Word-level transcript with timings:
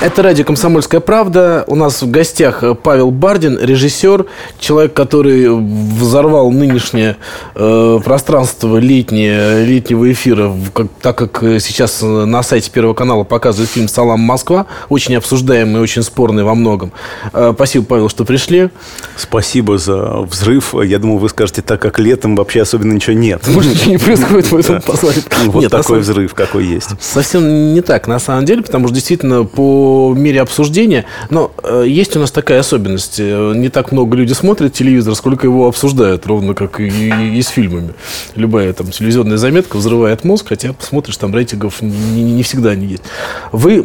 Это 0.00 0.22
радио 0.22 0.46
«Комсомольская 0.46 0.98
правда». 0.98 1.64
У 1.66 1.74
нас 1.74 2.00
в 2.00 2.10
гостях 2.10 2.64
Павел 2.82 3.10
Бардин, 3.10 3.58
режиссер, 3.60 4.24
человек, 4.58 4.94
который 4.94 5.46
взорвал 5.50 6.50
нынешнее 6.50 7.18
э, 7.54 7.98
пространство 8.02 8.78
летнее, 8.78 9.62
летнего 9.66 10.10
эфира, 10.10 10.54
как, 10.72 10.86
так 11.02 11.18
как 11.18 11.60
сейчас 11.60 12.00
на 12.00 12.42
сайте 12.42 12.70
Первого 12.70 12.94
канала 12.94 13.24
показывают 13.24 13.70
фильм 13.70 13.88
«Салам, 13.88 14.20
Москва», 14.20 14.64
очень 14.88 15.16
обсуждаемый, 15.16 15.82
очень 15.82 16.02
спорный 16.02 16.44
во 16.44 16.54
многом. 16.54 16.92
Э, 17.34 17.52
спасибо, 17.54 17.84
Павел, 17.84 18.08
что 18.08 18.24
пришли. 18.24 18.70
Спасибо 19.16 19.76
за 19.76 20.22
взрыв. 20.22 20.74
Я 20.82 20.98
думал, 20.98 21.18
вы 21.18 21.28
скажете, 21.28 21.60
так 21.60 21.82
как 21.82 21.98
летом 21.98 22.36
вообще 22.36 22.62
особенно 22.62 22.94
ничего 22.94 23.12
нет. 23.16 23.46
Может, 23.48 23.74
ничего 23.74 23.90
не 23.90 23.98
происходит 23.98 24.50
в 24.50 24.56
этом 24.56 24.80
послании. 24.80 25.20
Вот 25.44 25.68
такой 25.68 26.00
взрыв, 26.00 26.32
какой 26.32 26.64
есть. 26.64 26.88
Совсем 27.00 27.74
не 27.74 27.82
так, 27.82 28.08
на 28.08 28.18
самом 28.18 28.46
деле, 28.46 28.62
потому 28.62 28.86
что 28.86 28.94
действительно 28.94 29.44
по 29.44 29.89
по 29.90 30.14
мере 30.14 30.40
обсуждения. 30.40 31.04
Но 31.30 31.50
э, 31.64 31.82
есть 31.84 32.16
у 32.16 32.20
нас 32.20 32.30
такая 32.30 32.60
особенность. 32.60 33.16
Э, 33.18 33.52
не 33.56 33.70
так 33.70 33.90
много 33.90 34.16
людей 34.16 34.36
смотрят 34.36 34.72
телевизор, 34.72 35.16
сколько 35.16 35.48
его 35.48 35.66
обсуждают, 35.66 36.28
ровно 36.28 36.54
как 36.54 36.78
и, 36.78 36.86
и, 36.86 37.38
и 37.38 37.42
с 37.42 37.48
фильмами. 37.48 37.94
Любая 38.36 38.72
там 38.72 38.92
телевизионная 38.92 39.36
заметка 39.36 39.78
взрывает 39.78 40.22
мозг, 40.22 40.46
хотя 40.50 40.74
посмотришь, 40.74 41.16
там 41.16 41.34
рейтингов 41.34 41.82
не, 41.82 42.22
не 42.22 42.44
всегда 42.44 42.76
не 42.76 42.86
есть. 42.86 43.02
Вы 43.50 43.84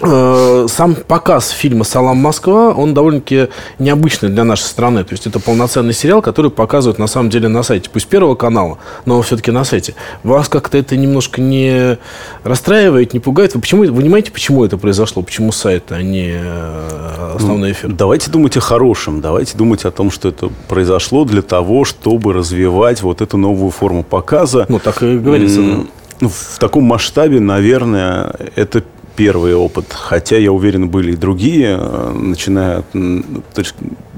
сам 0.00 0.94
показ 1.06 1.50
фильма 1.50 1.84
«Салам, 1.84 2.16
Москва», 2.16 2.70
он 2.70 2.94
довольно-таки 2.94 3.48
необычный 3.78 4.30
для 4.30 4.44
нашей 4.44 4.62
страны. 4.62 5.04
То 5.04 5.12
есть, 5.12 5.26
это 5.26 5.40
полноценный 5.40 5.92
сериал, 5.92 6.22
который 6.22 6.50
показывают, 6.50 6.98
на 6.98 7.06
самом 7.06 7.30
деле, 7.30 7.48
на 7.48 7.62
сайте. 7.62 7.90
Пусть 7.92 8.06
Первого 8.08 8.34
канала, 8.34 8.78
но 9.04 9.20
все-таки 9.22 9.50
на 9.50 9.64
сайте. 9.64 9.94
Вас 10.22 10.48
как-то 10.48 10.78
это 10.78 10.96
немножко 10.96 11.40
не 11.40 11.98
расстраивает, 12.44 13.12
не 13.12 13.20
пугает? 13.20 13.54
Вы, 13.54 13.60
почему, 13.60 13.84
вы 13.84 13.94
понимаете, 13.94 14.32
почему 14.32 14.64
это 14.64 14.78
произошло? 14.78 15.22
Почему 15.22 15.52
сайт, 15.52 15.92
а 15.92 16.02
не 16.02 16.32
э, 16.32 17.34
основной 17.36 17.72
эфир? 17.72 17.90
Ну, 17.90 17.96
давайте 17.96 18.30
думать 18.30 18.56
о 18.56 18.60
хорошем. 18.60 19.20
Давайте 19.20 19.56
думать 19.56 19.84
о 19.84 19.90
том, 19.90 20.10
что 20.10 20.28
это 20.28 20.50
произошло 20.68 21.24
для 21.24 21.42
того, 21.42 21.84
чтобы 21.84 22.32
развивать 22.32 23.02
вот 23.02 23.20
эту 23.20 23.36
новую 23.36 23.70
форму 23.70 24.02
показа. 24.02 24.66
Ну, 24.68 24.78
так 24.78 25.02
и 25.02 25.18
говорится. 25.18 25.60
Mm-hmm. 25.60 25.88
Ну, 26.20 26.28
в 26.28 26.58
таком 26.58 26.84
масштабе, 26.84 27.40
наверное, 27.40 28.34
это 28.54 28.82
первый 29.16 29.54
опыт. 29.54 29.86
Хотя, 29.92 30.36
я 30.36 30.52
уверен, 30.52 30.88
были 30.88 31.12
и 31.12 31.16
другие, 31.16 31.78
э, 31.80 32.12
начиная, 32.12 32.82
то 32.82 33.58
есть, 33.58 33.74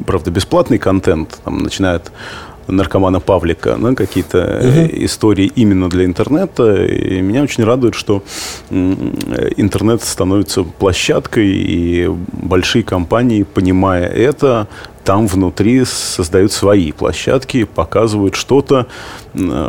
правда, 0.06 0.30
бесплатный 0.30 0.78
контент, 0.78 1.40
там, 1.44 1.58
начиная 1.58 1.96
от 1.96 2.12
наркомана 2.76 3.20
Павлика, 3.20 3.76
да, 3.80 3.94
какие-то 3.94 4.60
угу. 4.60 5.04
истории 5.04 5.50
именно 5.54 5.88
для 5.88 6.04
интернета. 6.04 6.84
И 6.84 7.20
меня 7.20 7.42
очень 7.42 7.64
радует, 7.64 7.94
что 7.94 8.22
интернет 8.70 10.02
становится 10.02 10.62
площадкой, 10.62 11.48
и 11.48 12.08
большие 12.32 12.82
компании, 12.82 13.42
понимая 13.42 14.06
это, 14.06 14.68
там 15.04 15.26
внутри 15.26 15.84
создают 15.84 16.52
свои 16.52 16.92
площадки, 16.92 17.64
показывают 17.64 18.36
что-то, 18.36 18.86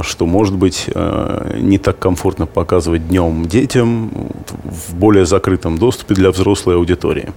что, 0.02 0.26
может 0.26 0.56
быть, 0.56 0.86
э, 0.94 1.58
не 1.60 1.78
так 1.78 1.98
комфортно 1.98 2.46
показывать 2.46 3.08
днем 3.08 3.46
детям 3.48 4.12
в 4.64 4.96
более 4.96 5.26
закрытом 5.26 5.78
доступе 5.78 6.14
для 6.16 6.32
взрослой 6.32 6.76
аудитории. 6.76 7.30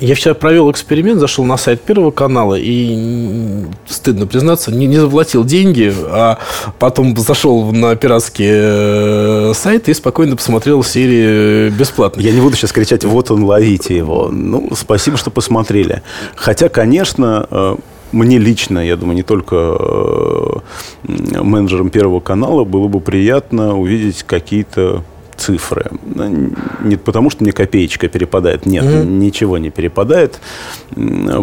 Я 0.00 0.14
вчера 0.14 0.34
провел 0.34 0.70
эксперимент, 0.70 1.20
зашел 1.20 1.44
на 1.44 1.58
сайт 1.58 1.82
Первого 1.82 2.10
канала 2.10 2.54
и, 2.58 3.64
стыдно 3.86 4.26
признаться, 4.26 4.72
не, 4.72 4.86
не 4.86 4.96
заплатил 4.96 5.44
деньги, 5.44 5.92
а 6.08 6.38
потом 6.78 7.14
зашел 7.18 7.70
на 7.70 7.94
пиратские 7.96 8.54
э, 8.54 9.52
сайты 9.54 9.90
и 9.90 9.94
спокойно 9.94 10.36
посмотрел 10.36 10.82
серии 10.82 11.68
бесплатно. 11.68 12.22
Я 12.22 12.32
не 12.32 12.40
буду 12.40 12.56
сейчас 12.56 12.72
кричать, 12.72 13.04
вот 13.04 13.30
он, 13.30 13.44
ловите 13.44 13.94
его. 13.94 14.30
Ну, 14.32 14.70
спасибо, 14.74 15.18
что 15.18 15.30
посмотрели. 15.30 16.02
Хотя, 16.34 16.70
конечно, 16.70 17.46
э, 17.50 17.76
мне 18.12 18.38
лично, 18.38 18.78
я 18.78 18.96
думаю, 18.96 19.16
не 19.16 19.22
только 19.22 19.76
э, 21.06 21.42
менеджерам 21.42 21.90
Первого 21.90 22.20
канала, 22.20 22.64
было 22.64 22.88
бы 22.88 23.00
приятно 23.00 23.76
увидеть 23.78 24.22
какие-то 24.22 25.04
цифры. 25.40 25.90
Не 26.82 26.96
потому, 26.96 27.30
что 27.30 27.42
мне 27.42 27.52
копеечка 27.52 28.08
перепадает. 28.08 28.66
Нет, 28.66 28.84
mm-hmm. 28.84 29.04
ничего 29.04 29.58
не 29.58 29.70
перепадает. 29.70 30.40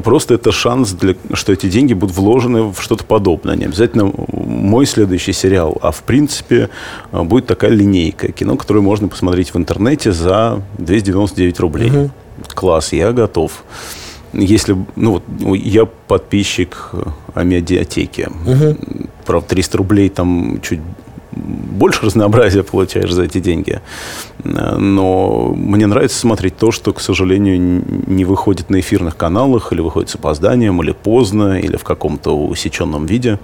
Просто 0.03 0.35
это 0.35 0.52
шанс, 0.52 0.91
для, 0.91 1.16
что 1.34 1.52
эти 1.52 1.68
деньги 1.69 1.94
будут 1.94 2.16
вложены 2.16 2.72
в 2.72 2.78
что-то 2.80 3.03
подобное. 3.03 3.56
Не 3.56 3.66
обязательно 3.66 4.12
мой 4.31 4.85
следующий 4.85 5.34
сериал, 5.34 5.78
а 5.81 5.91
в 5.91 6.03
принципе 6.03 6.69
будет 7.12 7.47
такая 7.47 7.72
линейка 7.72 8.31
кино, 8.31 8.56
которую 8.56 8.84
можно 8.84 9.08
посмотреть 9.08 9.53
в 9.53 9.58
интернете 9.58 10.12
за 10.12 10.62
299 10.78 11.59
рублей. 11.59 11.90
Mm-hmm. 11.90 12.09
Класс, 12.53 12.94
я 12.94 13.12
готов. 13.12 13.64
Если, 14.34 14.75
ну 14.96 15.12
вот, 15.14 15.24
я 15.56 15.85
подписчик 15.85 16.91
о 17.34 17.44
медиатеке. 17.44 18.29
Угу. 18.46 18.78
Правда, 19.25 19.47
300 19.50 19.78
рублей 19.78 20.09
там 20.09 20.59
чуть 20.62 20.81
больше 21.37 22.05
разнообразия 22.05 22.63
получаешь 22.63 23.11
за 23.11 23.23
эти 23.23 23.39
деньги. 23.39 23.81
Но 24.43 25.53
мне 25.55 25.87
нравится 25.87 26.19
смотреть 26.19 26.57
то, 26.57 26.71
что, 26.71 26.93
к 26.93 27.01
сожалению, 27.01 27.83
не 28.07 28.25
выходит 28.25 28.69
на 28.69 28.79
эфирных 28.79 29.15
каналах, 29.17 29.71
или 29.73 29.81
выходит 29.81 30.09
с 30.09 30.15
опозданием, 30.15 30.81
или 30.81 30.91
поздно, 30.91 31.59
или 31.59 31.77
в 31.77 31.83
каком-то 31.83 32.37
усеченном 32.37 33.05
виде 33.05 33.39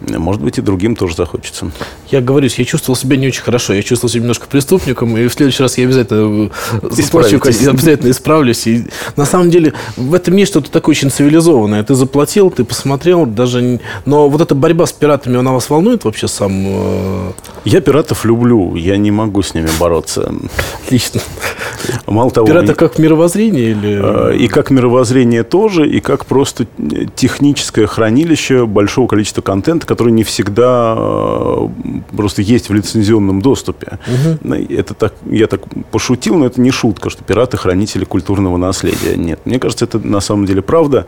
может 0.00 0.42
быть, 0.42 0.58
и 0.58 0.62
другим 0.62 0.94
тоже 0.94 1.16
захочется. 1.16 1.70
Я 2.08 2.20
говорю, 2.20 2.48
я 2.56 2.64
чувствовал 2.64 2.96
себя 2.96 3.16
не 3.16 3.26
очень 3.26 3.42
хорошо. 3.42 3.72
Я 3.72 3.82
чувствовал 3.82 4.10
себя 4.10 4.22
немножко 4.22 4.46
преступником, 4.46 5.16
и 5.16 5.26
в 5.26 5.32
следующий 5.32 5.62
раз 5.62 5.76
я 5.76 5.84
обязательно 5.84 6.50
э, 6.82 6.88
заплачу, 6.90 7.36
обязательно 7.36 8.10
исправлюсь. 8.10 8.66
И 8.66 8.86
на 9.16 9.26
самом 9.26 9.50
деле 9.50 9.72
в 9.96 10.14
этом 10.14 10.36
есть 10.36 10.52
что-то 10.52 10.70
такое 10.70 10.92
очень 10.92 11.10
цивилизованное. 11.10 11.82
Ты 11.82 11.94
заплатил, 11.94 12.50
ты 12.50 12.64
посмотрел, 12.64 13.26
даже... 13.26 13.80
Но 14.04 14.28
вот 14.28 14.40
эта 14.40 14.54
борьба 14.54 14.86
с 14.86 14.92
пиратами, 14.92 15.38
она 15.38 15.52
вас 15.52 15.68
волнует 15.68 16.04
вообще 16.04 16.28
сам? 16.28 16.52
Э? 16.66 17.32
Я 17.64 17.80
пиратов 17.80 18.24
люблю, 18.24 18.76
я 18.76 18.96
не 18.96 19.10
могу 19.10 19.42
с 19.42 19.54
ними 19.54 19.68
бороться. 19.80 20.32
Отлично. 20.84 21.20
Мало 22.06 22.30
того... 22.30 22.46
Пираты 22.46 22.74
как 22.74 22.98
мировоззрение? 22.98 23.70
Или... 23.72 24.32
Э, 24.32 24.36
и 24.36 24.46
как 24.48 24.70
мировоззрение 24.70 25.42
тоже, 25.42 25.88
и 25.88 26.00
как 26.00 26.24
просто 26.26 26.66
техническое 27.16 27.86
хранилище 27.86 28.64
большого 28.64 29.08
количества 29.08 29.42
контента, 29.42 29.87
который 29.88 30.12
не 30.12 30.22
всегда 30.22 30.94
э, 30.98 31.68
просто 32.14 32.42
есть 32.42 32.68
в 32.68 32.74
лицензионном 32.74 33.40
доступе. 33.40 33.98
Угу. 34.06 34.54
Это 34.54 34.92
так, 34.92 35.14
я 35.24 35.46
так 35.46 35.62
пошутил, 35.90 36.36
но 36.36 36.44
это 36.44 36.60
не 36.60 36.70
шутка, 36.70 37.08
что 37.08 37.24
пираты 37.24 37.56
хранители 37.56 38.04
культурного 38.04 38.58
наследия. 38.58 39.16
Нет, 39.16 39.40
мне 39.46 39.58
кажется, 39.58 39.86
это 39.86 39.98
на 39.98 40.20
самом 40.20 40.44
деле 40.44 40.60
правда. 40.60 41.06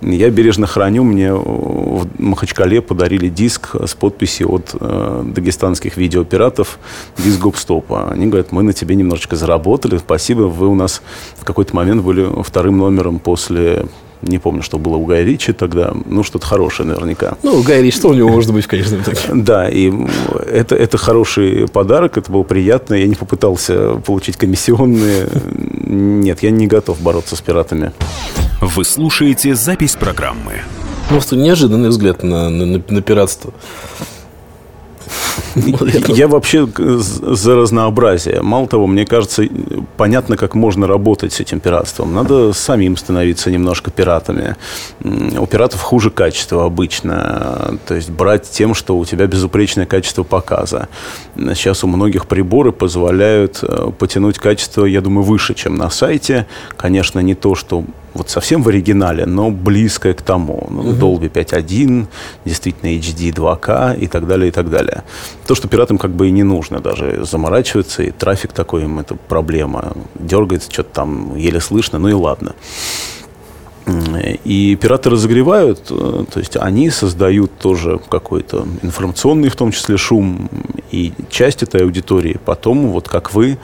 Я 0.00 0.30
бережно 0.30 0.66
храню. 0.66 1.04
Мне 1.04 1.34
в 1.34 2.06
Махачкале 2.18 2.80
подарили 2.80 3.28
диск 3.28 3.76
с 3.84 3.92
подписью 3.92 4.50
от 4.50 4.74
э, 4.80 5.24
дагестанских 5.26 5.98
видеопиратов, 5.98 6.78
диск 7.18 7.38
Гопстопа. 7.38 8.10
Они 8.10 8.28
говорят, 8.28 8.50
мы 8.50 8.62
на 8.62 8.72
тебе 8.72 8.94
немножечко 8.94 9.36
заработали, 9.36 9.98
спасибо, 9.98 10.42
вы 10.42 10.68
у 10.68 10.74
нас 10.74 11.02
в 11.36 11.44
какой-то 11.44 11.76
момент 11.76 12.02
были 12.02 12.26
вторым 12.42 12.78
номером 12.78 13.18
после 13.18 13.84
не 14.22 14.38
помню, 14.38 14.62
что 14.62 14.78
было 14.78 14.96
у 14.96 15.04
Гая 15.04 15.24
Ричи 15.24 15.52
тогда. 15.52 15.92
Ну, 16.06 16.22
что-то 16.22 16.46
хорошее 16.46 16.88
наверняка. 16.88 17.36
Ну, 17.42 17.58
у 17.58 17.62
Гая 17.62 17.82
Ричи, 17.82 17.96
что 17.96 18.08
у 18.08 18.14
него 18.14 18.28
может 18.28 18.52
быть 18.52 18.64
в 18.64 18.68
конечном 18.68 19.02
итоге? 19.02 19.18
Да, 19.34 19.68
и 19.68 19.92
это, 20.50 20.76
это 20.76 20.96
хороший 20.96 21.66
подарок, 21.68 22.16
это 22.16 22.30
было 22.30 22.42
приятно. 22.44 22.94
Я 22.94 23.06
не 23.06 23.14
попытался 23.14 23.94
получить 24.06 24.36
комиссионные. 24.36 25.26
Нет, 25.84 26.42
я 26.42 26.50
не 26.50 26.66
готов 26.66 27.00
бороться 27.00 27.36
с 27.36 27.40
пиратами. 27.40 27.92
Вы 28.60 28.84
слушаете 28.84 29.54
запись 29.54 29.96
программы. 29.96 30.62
Просто 31.08 31.36
неожиданный 31.36 31.88
взгляд 31.88 32.22
на, 32.22 32.48
на, 32.48 32.82
на 32.88 33.02
пиратство. 33.02 33.52
Я 36.08 36.28
вообще 36.28 36.68
за 36.76 37.56
разнообразие. 37.56 38.42
Мало 38.42 38.66
того, 38.66 38.86
мне 38.86 39.04
кажется, 39.06 39.44
понятно, 39.96 40.36
как 40.36 40.54
можно 40.54 40.86
работать 40.86 41.32
с 41.32 41.40
этим 41.40 41.60
пиратством. 41.60 42.14
Надо 42.14 42.52
самим 42.52 42.96
становиться 42.96 43.50
немножко 43.50 43.90
пиратами. 43.90 44.56
У 45.02 45.46
пиратов 45.46 45.80
хуже 45.80 46.10
качество 46.10 46.64
обычно. 46.64 47.78
То 47.86 47.94
есть 47.94 48.10
брать 48.10 48.50
тем, 48.50 48.74
что 48.74 48.96
у 48.96 49.04
тебя 49.04 49.26
безупречное 49.26 49.86
качество 49.86 50.22
показа. 50.22 50.88
Сейчас 51.36 51.84
у 51.84 51.86
многих 51.86 52.26
приборы 52.26 52.72
позволяют 52.72 53.60
э, 53.62 53.90
потянуть 53.98 54.38
качество, 54.38 54.84
я 54.84 55.00
думаю, 55.00 55.24
выше, 55.24 55.54
чем 55.54 55.76
на 55.76 55.90
сайте. 55.90 56.46
Конечно, 56.76 57.20
не 57.20 57.34
то, 57.34 57.54
что 57.54 57.84
вот 58.14 58.30
совсем 58.30 58.62
в 58.62 58.68
оригинале, 58.68 59.26
но 59.26 59.50
близкое 59.50 60.14
к 60.14 60.22
тому. 60.22 60.66
Ну, 60.70 60.80
угу. 60.80 60.90
Dolby 60.90 61.30
5.1, 61.30 62.06
действительно 62.44 62.90
HD 62.90 63.32
2K 63.32 63.98
и 63.98 64.06
так 64.06 64.26
далее, 64.26 64.48
и 64.48 64.50
так 64.50 64.70
далее. 64.70 65.04
То, 65.46 65.54
что 65.54 65.68
пиратам 65.68 65.98
как 65.98 66.10
бы 66.10 66.28
и 66.28 66.30
не 66.30 66.42
нужно 66.42 66.80
даже 66.80 67.24
заморачиваться, 67.24 68.02
и 68.02 68.10
трафик 68.10 68.52
такой 68.52 68.84
им 68.84 68.98
это 68.98 69.14
проблема. 69.14 69.92
Дергается, 70.14 70.70
что-то 70.70 70.90
там 70.92 71.36
еле 71.36 71.60
слышно, 71.60 71.98
ну 71.98 72.08
и 72.08 72.12
ладно. 72.12 72.54
И 74.44 74.78
пираты 74.80 75.10
разогревают, 75.10 75.90
э, 75.90 76.24
то 76.32 76.38
есть 76.38 76.56
они 76.56 76.88
создают 76.90 77.58
тоже 77.58 78.00
какой-то 78.08 78.64
информационный, 78.82 79.48
в 79.48 79.56
том 79.56 79.72
числе, 79.72 79.96
шум, 79.96 80.48
и 80.92 81.12
часть 81.30 81.64
этой 81.64 81.82
аудитории 81.82 82.38
потом, 82.44 82.92
вот 82.92 83.08
как 83.08 83.34
вы, 83.34 83.58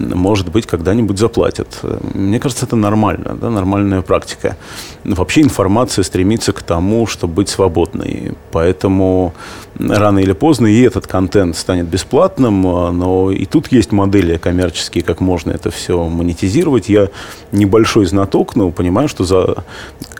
может 0.00 0.50
быть, 0.50 0.66
когда-нибудь 0.66 1.18
заплатят. 1.18 1.80
Мне 2.14 2.40
кажется, 2.40 2.66
это 2.66 2.76
нормально, 2.76 3.36
да, 3.40 3.50
нормальная 3.50 4.02
практика. 4.02 4.56
Вообще 5.04 5.42
информация 5.42 6.02
стремится 6.02 6.52
к 6.52 6.62
тому, 6.62 7.06
чтобы 7.06 7.34
быть 7.34 7.48
свободной. 7.48 8.32
Поэтому 8.52 9.34
рано 9.78 10.18
или 10.18 10.32
поздно 10.32 10.66
и 10.66 10.80
этот 10.82 11.06
контент 11.06 11.56
станет 11.56 11.86
бесплатным, 11.86 12.62
но 12.62 13.30
и 13.30 13.44
тут 13.46 13.72
есть 13.72 13.92
модели 13.92 14.36
коммерческие, 14.36 15.04
как 15.04 15.20
можно 15.20 15.52
это 15.52 15.70
все 15.70 16.04
монетизировать. 16.04 16.88
Я 16.88 17.08
небольшой 17.52 18.06
знаток, 18.06 18.56
но 18.56 18.70
понимаю, 18.70 19.08
что 19.08 19.24
за 19.24 19.64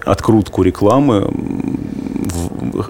открутку 0.05 0.63
рекламы 0.63 1.31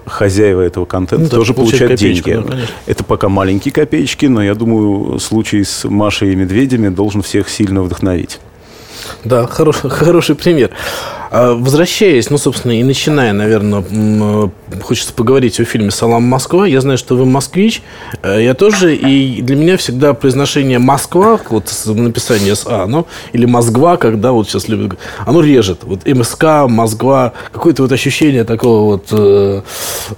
хозяева 0.05 0.61
этого 0.61 0.85
контента 0.85 1.23
ну, 1.25 1.29
тоже 1.29 1.53
получают 1.53 1.93
копеечку, 1.93 2.29
деньги. 2.29 2.47
Да, 2.47 2.57
это 2.85 3.03
пока 3.03 3.29
маленькие 3.29 3.73
копеечки, 3.73 4.25
но 4.27 4.43
я 4.43 4.55
думаю, 4.55 5.19
случай 5.19 5.63
с 5.63 5.87
Машей 5.87 6.33
и 6.33 6.35
Медведями 6.81 6.95
должен 6.95 7.21
всех 7.21 7.49
сильно 7.49 7.81
вдохновить. 7.81 8.39
Да, 9.23 9.47
хороший, 9.47 9.89
хороший 9.89 10.35
пример. 10.35 10.71
А, 11.31 11.55
возвращаясь, 11.55 12.29
ну, 12.29 12.37
собственно, 12.37 12.77
и 12.77 12.83
начиная, 12.83 13.31
наверное, 13.31 13.85
э, 13.89 14.49
хочется 14.81 15.13
поговорить 15.13 15.61
о 15.61 15.63
фильме 15.63 15.89
«Салам, 15.89 16.23
Москва». 16.23 16.67
Я 16.67 16.81
знаю, 16.81 16.97
что 16.97 17.15
вы 17.15 17.25
москвич. 17.25 17.81
Э, 18.21 18.43
я 18.43 18.53
тоже. 18.53 18.97
И 18.97 19.41
для 19.41 19.55
меня 19.55 19.77
всегда 19.77 20.13
произношение 20.13 20.77
«Москва», 20.77 21.39
вот 21.49 21.71
написание 21.85 22.53
с 22.53 22.65
«а», 22.67 22.85
ну, 22.85 23.07
или 23.31 23.45
«Москва», 23.45 23.95
когда 23.95 24.33
вот 24.33 24.49
сейчас 24.49 24.67
любят, 24.67 24.99
оно 25.25 25.39
режет. 25.39 25.85
Вот 25.85 26.05
МСК, 26.05 26.67
Москва, 26.67 27.31
какое-то 27.53 27.83
вот 27.83 27.93
ощущение 27.93 28.43
такого 28.43 28.91
вот... 28.91 29.05
Э, 29.11 29.61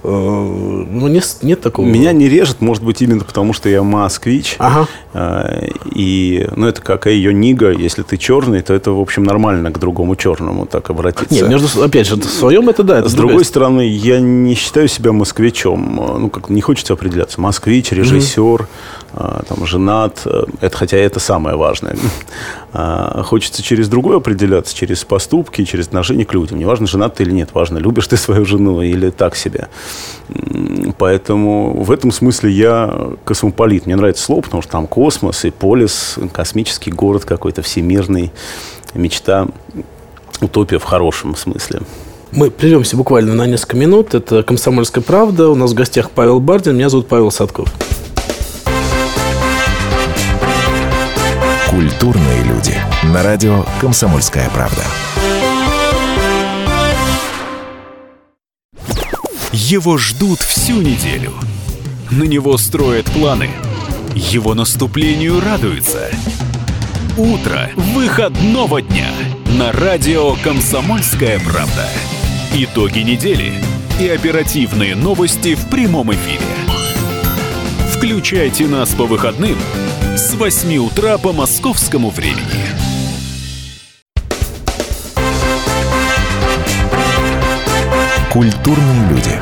э, 0.02 0.08
ну, 0.08 1.06
нет, 1.06 1.24
нет 1.42 1.60
такого. 1.60 1.86
Меня 1.86 2.10
не 2.10 2.28
режет, 2.28 2.60
может 2.60 2.82
быть, 2.82 3.00
именно 3.02 3.22
потому, 3.22 3.52
что 3.52 3.68
я 3.68 3.84
москвич. 3.84 4.56
Ага. 4.58 4.88
И, 5.94 6.48
ну, 6.56 6.66
это 6.66 6.82
как 6.82 7.06
ее 7.06 7.32
нига. 7.32 7.70
Если 7.70 8.02
ты 8.02 8.16
черный, 8.16 8.62
то 8.62 8.74
это, 8.74 8.90
в 8.90 9.00
общем, 9.00 9.22
нормально 9.22 9.70
к 9.70 9.78
другому 9.78 10.16
черному 10.16 10.66
так 10.66 10.90
обращаться 10.90 11.03
обратиться. 11.04 11.34
Нет, 11.34 11.48
между, 11.48 11.82
опять 11.82 12.06
же, 12.06 12.16
в 12.16 12.24
своем 12.24 12.68
это 12.68 12.82
да. 12.82 13.00
Это 13.00 13.08
С 13.08 13.14
другой 13.14 13.44
стороны, 13.44 13.86
я 13.88 14.20
не 14.20 14.54
считаю 14.54 14.88
себя 14.88 15.12
москвичом. 15.12 16.18
Ну, 16.18 16.30
как 16.30 16.48
не 16.48 16.60
хочется 16.60 16.94
определяться. 16.94 17.40
Москвич, 17.40 17.92
режиссер, 17.92 18.66
mm-hmm. 19.12 19.46
там, 19.48 19.66
женат. 19.66 20.26
Это, 20.60 20.76
хотя 20.76 20.96
это 20.96 21.20
самое 21.20 21.56
важное. 21.56 21.96
А, 22.72 23.22
хочется 23.22 23.62
через 23.62 23.88
другое 23.88 24.16
определяться, 24.16 24.74
через 24.74 25.04
поступки, 25.04 25.64
через 25.64 25.86
отношение 25.86 26.24
к 26.24 26.34
людям. 26.34 26.58
Неважно, 26.58 26.86
женат 26.86 27.14
ты 27.14 27.22
или 27.22 27.32
нет, 27.32 27.50
важно, 27.52 27.78
любишь 27.78 28.08
ты 28.08 28.16
свою 28.16 28.44
жену 28.44 28.82
или 28.82 29.10
так 29.10 29.36
себе. 29.36 29.68
Поэтому 30.98 31.82
в 31.82 31.90
этом 31.90 32.10
смысле 32.10 32.50
я 32.50 33.12
космополит. 33.24 33.86
Мне 33.86 33.96
нравится 33.96 34.24
слово, 34.24 34.40
потому 34.42 34.62
что 34.62 34.72
там 34.72 34.86
космос 34.86 35.44
и 35.44 35.50
полис, 35.50 36.18
космический 36.32 36.90
город 36.90 37.24
какой-то 37.24 37.62
всемирный, 37.62 38.32
мечта 38.94 39.48
утопия 40.40 40.78
в 40.78 40.84
хорошем 40.84 41.36
смысле. 41.36 41.80
Мы 42.34 42.50
прервемся 42.50 42.96
буквально 42.96 43.32
на 43.34 43.46
несколько 43.46 43.76
минут. 43.76 44.12
Это 44.12 44.42
«Комсомольская 44.42 45.04
правда». 45.04 45.48
У 45.50 45.54
нас 45.54 45.70
в 45.70 45.74
гостях 45.74 46.10
Павел 46.10 46.40
Бардин. 46.40 46.76
Меня 46.76 46.88
зовут 46.88 47.06
Павел 47.06 47.30
Садков. 47.30 47.72
Культурные 51.70 52.42
люди. 52.42 52.76
На 53.04 53.22
радио 53.22 53.64
«Комсомольская 53.80 54.50
правда». 54.50 54.82
Его 59.52 59.96
ждут 59.96 60.40
всю 60.40 60.80
неделю. 60.80 61.32
На 62.10 62.24
него 62.24 62.56
строят 62.58 63.06
планы. 63.06 63.50
Его 64.14 64.54
наступлению 64.54 65.40
радуются. 65.40 66.10
Утро 67.16 67.70
выходного 67.76 68.82
дня– 68.82 69.10
на 69.54 69.70
радио 69.70 70.34
«Комсомольская 70.42 71.38
правда». 71.38 71.88
Итоги 72.54 73.00
недели 73.00 73.52
и 74.00 74.08
оперативные 74.08 74.96
новости 74.96 75.54
в 75.54 75.68
прямом 75.70 76.12
эфире. 76.12 76.44
Включайте 77.92 78.66
нас 78.66 78.94
по 78.94 79.04
выходным 79.04 79.56
с 80.16 80.34
8 80.34 80.76
утра 80.78 81.18
по 81.18 81.32
московскому 81.32 82.10
времени. 82.10 82.40
Культурные 88.32 89.08
люди. 89.08 89.40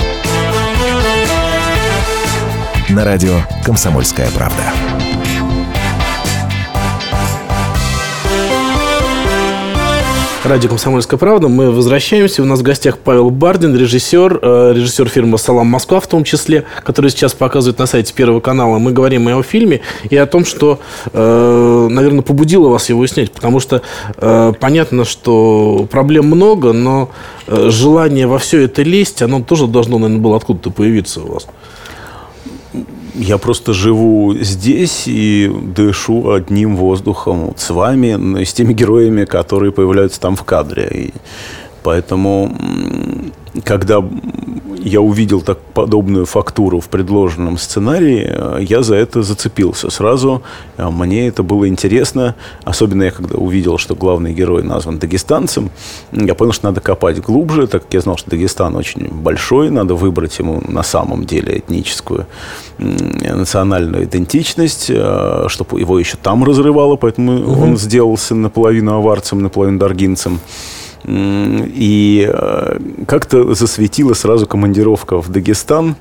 На 2.90 3.04
радио 3.04 3.40
«Комсомольская 3.64 4.30
правда». 4.32 4.91
Радио 10.52 10.68
«Комсомольская 10.68 11.18
правда». 11.18 11.48
Мы 11.48 11.70
возвращаемся. 11.70 12.42
У 12.42 12.44
нас 12.44 12.58
в 12.58 12.62
гостях 12.62 12.98
Павел 12.98 13.30
Бардин, 13.30 13.74
режиссер, 13.74 14.38
э, 14.42 14.72
режиссер 14.74 15.08
фирмы 15.08 15.38
«Салам 15.38 15.66
Москва» 15.68 15.98
в 15.98 16.06
том 16.06 16.24
числе, 16.24 16.66
который 16.84 17.10
сейчас 17.10 17.32
показывает 17.32 17.78
на 17.78 17.86
сайте 17.86 18.12
Первого 18.12 18.40
канала. 18.40 18.76
Мы 18.76 18.92
говорим 18.92 19.26
и 19.30 19.32
о 19.32 19.42
фильме, 19.42 19.80
и 20.10 20.14
о 20.14 20.26
том, 20.26 20.44
что, 20.44 20.78
э, 21.10 21.88
наверное, 21.90 22.20
побудило 22.20 22.68
вас 22.68 22.90
его 22.90 23.06
снять. 23.06 23.32
Потому 23.32 23.60
что 23.60 23.80
э, 24.18 24.52
понятно, 24.60 25.06
что 25.06 25.88
проблем 25.90 26.26
много, 26.26 26.74
но 26.74 27.08
желание 27.48 28.26
во 28.26 28.36
все 28.38 28.60
это 28.60 28.82
лезть, 28.82 29.22
оно 29.22 29.40
тоже 29.42 29.66
должно, 29.66 29.96
наверное, 29.96 30.22
было 30.22 30.36
откуда-то 30.36 30.70
появиться 30.70 31.22
у 31.22 31.32
вас 31.32 31.46
я 33.14 33.38
просто 33.38 33.72
живу 33.72 34.34
здесь 34.34 35.04
и 35.06 35.48
дышу 35.48 36.30
одним 36.30 36.76
воздухом 36.76 37.54
с 37.56 37.70
вами, 37.70 38.44
с 38.44 38.52
теми 38.52 38.72
героями, 38.72 39.24
которые 39.24 39.72
появляются 39.72 40.20
там 40.20 40.36
в 40.36 40.44
кадре. 40.44 40.88
И 40.92 41.10
поэтому, 41.82 42.56
когда 43.64 44.02
я 44.78 45.00
увидел 45.00 45.42
так 45.42 45.58
подобную 45.60 46.26
фактуру 46.26 46.80
в 46.80 46.88
предложенном 46.88 47.58
сценарии, 47.58 48.26
э, 48.28 48.58
я 48.62 48.82
за 48.82 48.96
это 48.96 49.22
зацепился 49.22 49.90
сразу. 49.90 50.42
Э, 50.76 50.88
мне 50.90 51.28
это 51.28 51.42
было 51.42 51.68
интересно, 51.68 52.34
особенно 52.64 53.04
я 53.04 53.10
когда 53.10 53.36
увидел, 53.36 53.78
что 53.78 53.94
главный 53.94 54.32
герой 54.32 54.62
назван 54.62 54.98
дагестанцем, 54.98 55.70
я 56.10 56.34
понял, 56.34 56.52
что 56.52 56.66
надо 56.66 56.80
копать 56.80 57.20
глубже, 57.20 57.66
так 57.66 57.82
как 57.84 57.94
я 57.94 58.00
знал, 58.00 58.16
что 58.16 58.30
Дагестан 58.30 58.74
очень 58.76 59.08
большой, 59.08 59.70
надо 59.70 59.94
выбрать 59.94 60.38
ему 60.38 60.62
на 60.66 60.82
самом 60.82 61.24
деле 61.24 61.58
этническую 61.58 62.26
национальную 62.78 64.04
идентичность, 64.04 64.90
э, 64.90 65.44
чтобы 65.48 65.80
его 65.80 65.98
еще 65.98 66.16
там 66.16 66.44
разрывало, 66.44 66.96
поэтому 66.96 67.40
угу. 67.40 67.62
он 67.62 67.76
сделался 67.76 68.34
наполовину 68.34 68.94
аварцем, 68.94 69.42
наполовину 69.42 69.78
даргинцем. 69.78 70.40
И 71.04 72.30
э, 72.32 72.78
как-то 73.06 73.54
засветила 73.54 74.14
сразу 74.14 74.46
командировка 74.46 75.20
в 75.20 75.30
Дагестан, 75.30 75.96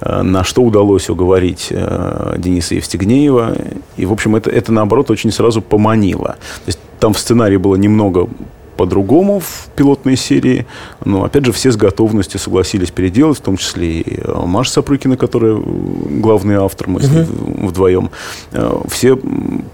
э, 0.00 0.22
на 0.22 0.42
что 0.42 0.62
удалось 0.62 1.08
уговорить 1.08 1.68
э, 1.70 2.34
Дениса 2.38 2.74
Евстигнеева. 2.74 3.56
И, 3.96 4.06
в 4.06 4.12
общем, 4.12 4.34
это, 4.34 4.50
это 4.50 4.72
наоборот, 4.72 5.10
очень 5.10 5.30
сразу 5.30 5.62
поманило. 5.62 6.36
То 6.64 6.66
есть 6.66 6.80
там 6.98 7.12
в 7.12 7.18
сценарии 7.18 7.58
было 7.58 7.76
немного 7.76 8.28
по-другому 8.76 9.40
в 9.40 9.68
пилотной 9.76 10.16
серии. 10.16 10.66
Но, 11.04 11.24
опять 11.24 11.44
же, 11.44 11.52
все 11.52 11.70
с 11.70 11.76
готовностью 11.76 12.40
согласились 12.40 12.90
переделать, 12.90 13.38
в 13.38 13.42
том 13.42 13.56
числе 13.56 14.00
и 14.00 14.20
э, 14.20 14.42
Маша 14.46 14.72
Сапрыкина, 14.72 15.16
которая 15.16 15.56
главный 15.56 16.56
автор, 16.56 16.88
мы 16.88 17.00
угу. 17.00 17.68
вдвоем. 17.68 18.10
Э, 18.52 18.72
все 18.88 19.18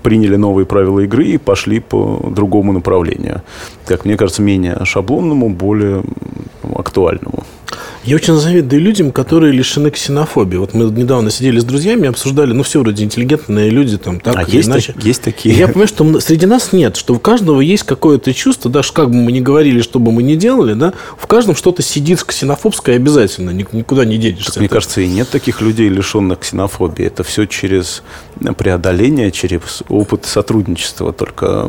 приняли 0.03 0.37
новые 0.37 0.67
правила 0.67 1.01
игры 1.01 1.27
и 1.27 1.39
пошли 1.39 1.81
по 1.81 2.31
другому 2.31 2.73
направлению. 2.73 3.43
Как 3.87 4.05
мне 4.05 4.17
кажется, 4.17 4.43
менее 4.43 4.79
шаблонному, 4.85 5.51
более 5.51 6.03
актуальному. 6.75 7.45
Я 8.05 8.17
очень 8.17 8.35
завидую 8.35 8.81
людям, 8.81 9.13
которые 9.13 9.53
лишены 9.53 9.91
ксенофобии. 9.91 10.57
Вот 10.57 10.73
мы 10.73 10.85
недавно 10.85 11.31
сидели 11.31 11.59
с 11.59 11.65
друзьями, 11.65 12.09
обсуждали, 12.09 12.53
ну, 12.53 12.63
все 12.63 12.81
вроде 12.81 13.05
интеллигентные 13.05 13.69
люди, 13.69 13.99
там, 13.99 14.21
так 14.21 14.37
а 14.37 14.43
или 14.43 14.57
есть 14.57 14.69
иначе. 14.69 14.95
Есть 15.03 15.23
такие. 15.23 15.55
И 15.55 15.59
я 15.59 15.69
понимаю, 15.69 15.89
что 15.89 16.21
среди 16.21 16.47
нас 16.47 16.73
нет, 16.73 16.97
что 16.97 17.15
у 17.15 17.19
каждого 17.19 17.61
есть 17.61 17.83
какое-то 17.83 18.33
чувство, 18.33 18.71
даже 18.71 18.93
как 18.93 19.11
бы 19.11 19.17
мы 19.17 19.33
ни 19.33 19.41
говорили, 19.41 19.83
что 19.83 19.99
бы 19.99 20.13
мы 20.13 20.23
ни 20.23 20.35
делали, 20.35 20.73
да, 20.73 20.95
в 21.19 21.27
каждом 21.27 21.55
что-то 21.55 21.83
сидит 21.83 22.25
ксенофобское 22.25 22.97
обязательно, 22.97 23.51
никуда 23.51 24.05
не 24.05 24.17
денешься. 24.17 24.53
Так, 24.53 24.61
мне 24.61 24.69
кажется, 24.69 25.03
и 25.03 25.09
нет 25.09 25.29
таких 25.29 25.61
людей, 25.61 25.89
лишенных 25.89 26.41
ксенофобии. 26.41 27.05
Это 27.05 27.23
все 27.23 27.47
через 27.47 28.03
преодоление, 28.57 29.31
через 29.31 29.83
опыт 29.89 30.25
сотрудничества. 30.25 31.13
Только 31.13 31.69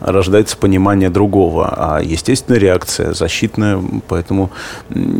рождается 0.00 0.56
понимание 0.56 1.10
другого, 1.10 1.72
а 1.76 2.02
естественная 2.02 2.58
реакция, 2.58 3.12
защитная. 3.12 3.80
Поэтому 4.08 4.50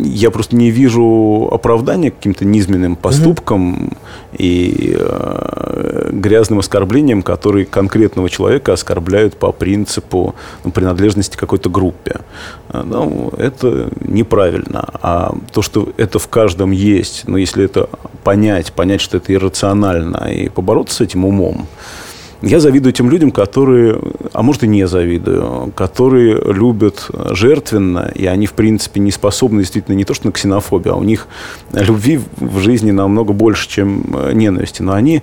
я 0.02 0.30
просто 0.30 0.56
не 0.56 0.70
вижу 0.70 1.48
оправдания 1.50 2.10
каким-то 2.10 2.44
низменным 2.44 2.96
поступкам 2.96 3.74
mm-hmm. 3.74 4.36
и 4.38 4.96
э, 4.98 6.10
грязным 6.12 6.58
оскорблениям, 6.58 7.22
которые 7.22 7.66
конкретного 7.66 8.28
человека 8.28 8.72
оскорбляют 8.72 9.36
по 9.36 9.52
принципу 9.52 10.34
ну, 10.64 10.70
принадлежности 10.70 11.36
какой-то 11.36 11.70
группе. 11.70 12.20
Ну, 12.72 13.32
это 13.36 13.90
неправильно. 14.00 14.88
А 15.02 15.34
то, 15.52 15.62
что 15.62 15.92
это 15.96 16.18
в 16.18 16.28
каждом 16.28 16.70
есть, 16.70 17.24
но 17.26 17.32
ну, 17.32 17.36
если 17.38 17.64
это 17.64 17.88
понять, 18.24 18.72
понять, 18.72 19.00
что 19.00 19.16
это 19.16 19.32
иррационально, 19.34 20.30
и 20.30 20.48
побороться 20.48 20.96
с 20.96 21.00
этим 21.00 21.24
умом, 21.24 21.66
я 22.42 22.60
завидую 22.60 22.92
тем 22.92 23.10
людям, 23.10 23.30
которые, 23.30 24.00
а 24.32 24.42
может 24.42 24.64
и 24.64 24.68
не 24.68 24.86
завидую, 24.86 25.72
которые 25.74 26.40
любят 26.52 27.10
жертвенно, 27.32 28.10
и 28.14 28.26
они, 28.26 28.46
в 28.46 28.54
принципе, 28.54 29.00
не 29.00 29.10
способны 29.10 29.60
действительно 29.60 29.94
не 29.94 30.04
то 30.04 30.14
что 30.14 30.26
на 30.26 30.32
ксенофобию, 30.32 30.94
а 30.94 30.96
у 30.96 31.02
них 31.02 31.28
любви 31.72 32.20
в 32.36 32.60
жизни 32.60 32.90
намного 32.90 33.32
больше, 33.32 33.68
чем 33.68 34.04
э, 34.14 34.32
ненависти. 34.32 34.82
Но 34.82 34.94
они, 34.94 35.22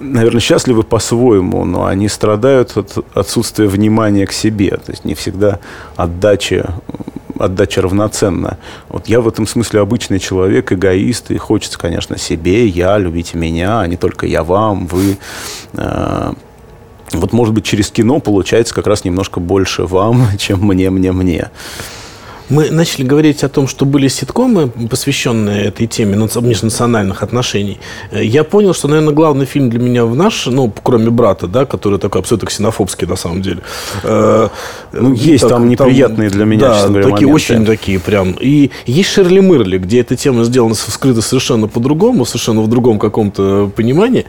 наверное, 0.00 0.40
счастливы 0.40 0.82
по-своему, 0.82 1.64
но 1.64 1.86
они 1.86 2.08
страдают 2.08 2.76
от 2.76 3.04
отсутствия 3.14 3.68
внимания 3.68 4.26
к 4.26 4.32
себе. 4.32 4.70
То 4.70 4.90
есть 4.90 5.04
не 5.04 5.14
всегда 5.14 5.60
отдача 5.94 6.74
отдача 7.40 7.82
равноценна. 7.82 8.58
Вот 8.88 9.08
я 9.08 9.20
в 9.20 9.28
этом 9.28 9.46
смысле 9.46 9.80
обычный 9.80 10.18
человек, 10.18 10.72
эгоист, 10.72 11.30
и 11.30 11.36
хочется, 11.36 11.78
конечно, 11.78 12.18
себе, 12.18 12.66
я, 12.66 12.98
любите 12.98 13.38
меня, 13.38 13.80
а 13.80 13.86
не 13.86 13.96
только 13.96 14.26
я 14.26 14.42
вам, 14.42 14.86
вы. 14.86 15.18
Э, 15.74 16.32
вот, 17.12 17.32
может 17.32 17.54
быть, 17.54 17.64
через 17.64 17.90
кино 17.90 18.20
получается 18.20 18.74
как 18.74 18.86
раз 18.86 19.04
немножко 19.04 19.40
больше 19.40 19.84
вам, 19.84 20.26
чем 20.38 20.60
мне, 20.66 20.90
мне, 20.90 21.12
мне. 21.12 21.50
Мы 22.48 22.70
начали 22.70 23.04
говорить 23.04 23.42
о 23.44 23.48
том, 23.48 23.66
что 23.66 23.84
были 23.84 24.08
ситкомы, 24.08 24.68
посвященные 24.68 25.64
этой 25.64 25.86
теме 25.86 26.16
межнациональных 26.16 27.22
отношений. 27.22 27.78
Э, 28.12 28.24
я 28.24 28.44
понял, 28.44 28.72
что, 28.72 28.88
наверное, 28.88 29.14
главный 29.14 29.46
фильм 29.46 29.68
для 29.68 29.80
меня 29.80 30.04
в 30.04 30.14
наш, 30.14 30.46
ну, 30.46 30.72
кроме 30.82 31.10
«Брата», 31.10 31.48
да, 31.48 31.64
который 31.64 31.98
такой 31.98 32.20
абсолютно 32.20 32.48
ксенофобский 32.48 33.06
на 33.06 33.16
самом 33.16 33.42
деле. 33.42 33.62
Э, 34.04 34.48
ну, 34.92 35.12
есть 35.12 35.42
так, 35.42 35.50
там 35.50 35.68
неприятные 35.68 36.28
там, 36.28 36.38
для 36.38 36.46
меня, 36.46 36.68
да, 36.68 36.86
говоря, 36.86 37.02
такие, 37.02 37.26
моменты. 37.26 37.34
очень 37.34 37.66
такие 37.66 37.98
прям. 38.00 38.36
И 38.40 38.70
есть 38.86 39.10
«Шерли 39.10 39.40
Мырли», 39.40 39.78
где 39.78 40.00
эта 40.00 40.14
тема 40.16 40.44
сделана, 40.44 40.74
вскрыта 40.74 41.22
совершенно 41.22 41.66
по-другому, 41.66 42.24
совершенно 42.24 42.62
в 42.62 42.68
другом 42.68 42.98
каком-то 42.98 43.70
понимании. 43.74 44.24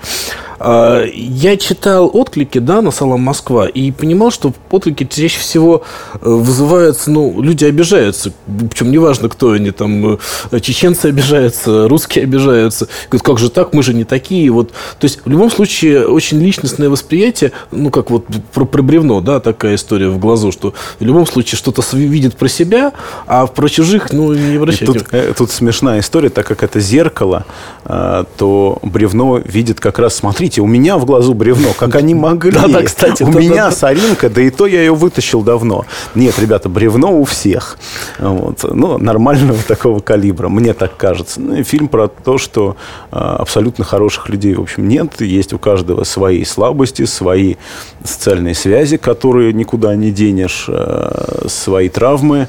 А, 0.59 1.03
я 1.13 1.57
читал 1.57 2.09
отклики, 2.11 2.57
да, 2.59 2.81
на 2.81 2.91
«Салам 2.91 3.21
Москва» 3.21 3.67
и 3.67 3.91
понимал, 3.91 4.31
что 4.31 4.53
отклики 4.71 5.03
чаще 5.03 5.39
всего 5.39 5.83
э, 6.15 6.17
вызываются, 6.21 7.11
ну, 7.11 7.41
люди 7.41 7.65
обижаются, 8.07 8.31
причем 8.69 8.91
неважно, 8.91 9.29
кто 9.29 9.51
они, 9.51 9.71
там, 9.71 10.19
э, 10.51 10.59
чеченцы 10.59 11.07
обижаются, 11.07 11.87
русские 11.87 12.23
обижаются, 12.23 12.87
говорят, 13.09 13.25
как 13.25 13.39
же 13.39 13.49
так, 13.49 13.73
мы 13.73 13.83
же 13.83 13.93
не 13.93 14.03
такие, 14.03 14.49
вот, 14.49 14.71
то 14.71 15.05
есть, 15.05 15.19
в 15.23 15.29
любом 15.29 15.51
случае, 15.51 16.07
очень 16.07 16.39
личностное 16.39 16.89
восприятие, 16.89 17.51
ну, 17.71 17.89
как 17.89 18.09
вот 18.09 18.25
про, 18.53 18.65
про 18.65 18.81
бревно, 18.81 19.21
да, 19.21 19.39
такая 19.39 19.75
история 19.75 20.09
в 20.09 20.17
глазу, 20.17 20.51
что 20.51 20.73
в 20.99 21.03
любом 21.03 21.25
случае 21.25 21.57
что-то 21.57 21.83
видит 21.93 22.35
про 22.35 22.47
себя, 22.47 22.93
а 23.27 23.47
про 23.47 23.69
чужих, 23.69 24.11
ну, 24.11 24.33
не 24.33 24.57
обращайте. 24.57 24.85
Тут, 24.85 25.07
э, 25.11 25.33
тут 25.37 25.51
смешная 25.51 25.99
история, 25.99 26.29
так 26.29 26.47
как 26.47 26.63
это 26.63 26.79
зеркало, 26.79 27.45
то 27.83 28.79
бревно 28.81 29.37
видит 29.37 29.79
как 29.79 29.99
раз, 29.99 30.15
смотри, 30.15 30.37
смотрите, 30.37 30.61
у 30.61 30.67
меня 30.67 30.97
в 30.97 31.05
глазу 31.05 31.33
бревно, 31.33 31.73
как 31.77 31.95
они 31.95 32.13
могли. 32.13 32.51
Да, 32.57 32.67
да, 32.67 32.83
кстати. 32.83 33.23
У 33.23 33.27
меня 33.27 33.71
соринка, 33.71 34.29
да 34.29 34.41
и 34.41 34.49
то 34.49 34.65
я 34.65 34.79
ее 34.79 34.95
вытащил 34.95 35.41
давно. 35.41 35.85
Нет, 36.15 36.39
ребята, 36.39 36.69
бревно 36.69 37.19
у 37.19 37.23
всех. 37.23 37.77
Вот. 38.19 38.63
Ну, 38.63 38.97
нормального 38.97 39.59
такого 39.67 39.99
калибра, 39.99 40.49
мне 40.49 40.73
так 40.73 40.97
кажется. 40.97 41.41
Ну, 41.41 41.55
и 41.55 41.63
фильм 41.63 41.87
про 41.87 42.07
то, 42.07 42.37
что 42.37 42.77
а, 43.11 43.37
абсолютно 43.37 43.83
хороших 43.83 44.29
людей, 44.29 44.55
в 44.55 44.61
общем, 44.61 44.87
нет. 44.87 45.21
Есть 45.21 45.53
у 45.53 45.59
каждого 45.59 46.03
свои 46.03 46.43
слабости, 46.43 47.05
свои 47.05 47.55
социальные 48.03 48.55
связи, 48.55 48.97
которые 48.97 49.53
никуда 49.53 49.95
не 49.95 50.11
денешь, 50.11 50.65
а, 50.69 51.45
свои 51.47 51.89
травмы. 51.89 52.47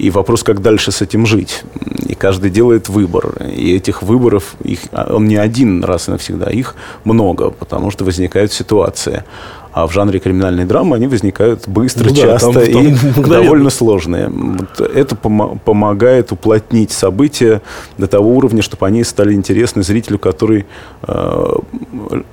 И 0.00 0.08
вопрос, 0.08 0.42
как 0.42 0.62
дальше 0.62 0.92
с 0.92 1.02
этим 1.02 1.26
жить. 1.26 1.62
И 2.08 2.14
каждый 2.14 2.50
делает 2.50 2.88
выбор. 2.88 3.34
И 3.54 3.76
этих 3.76 4.02
выборов, 4.02 4.54
их, 4.64 4.80
а, 4.92 5.14
он 5.14 5.26
не 5.26 5.36
один 5.36 5.84
раз 5.84 6.08
и 6.08 6.12
навсегда, 6.12 6.50
их 6.50 6.74
много, 7.04 7.50
потому 7.50 7.90
что 7.90 8.06
возникают 8.06 8.50
ситуации. 8.50 9.24
А 9.72 9.86
в 9.86 9.92
жанре 9.92 10.18
криминальной 10.18 10.64
драмы 10.64 10.96
они 10.96 11.06
возникают 11.06 11.68
быстро, 11.68 12.08
ну, 12.08 12.16
часто 12.16 12.52
да, 12.52 12.66
там, 12.66 12.86
и 12.86 12.94
там 13.14 13.22
довольно 13.24 13.70
сложные. 13.70 14.28
Вот 14.28 14.80
это 14.80 15.14
пом- 15.14 15.58
помогает 15.64 16.32
уплотнить 16.32 16.90
события 16.90 17.62
до 17.96 18.08
того 18.08 18.34
уровня, 18.34 18.62
чтобы 18.62 18.86
они 18.86 19.04
стали 19.04 19.32
интересны 19.32 19.82
зрителю, 19.82 20.18
который 20.18 20.66
э, 21.02 21.52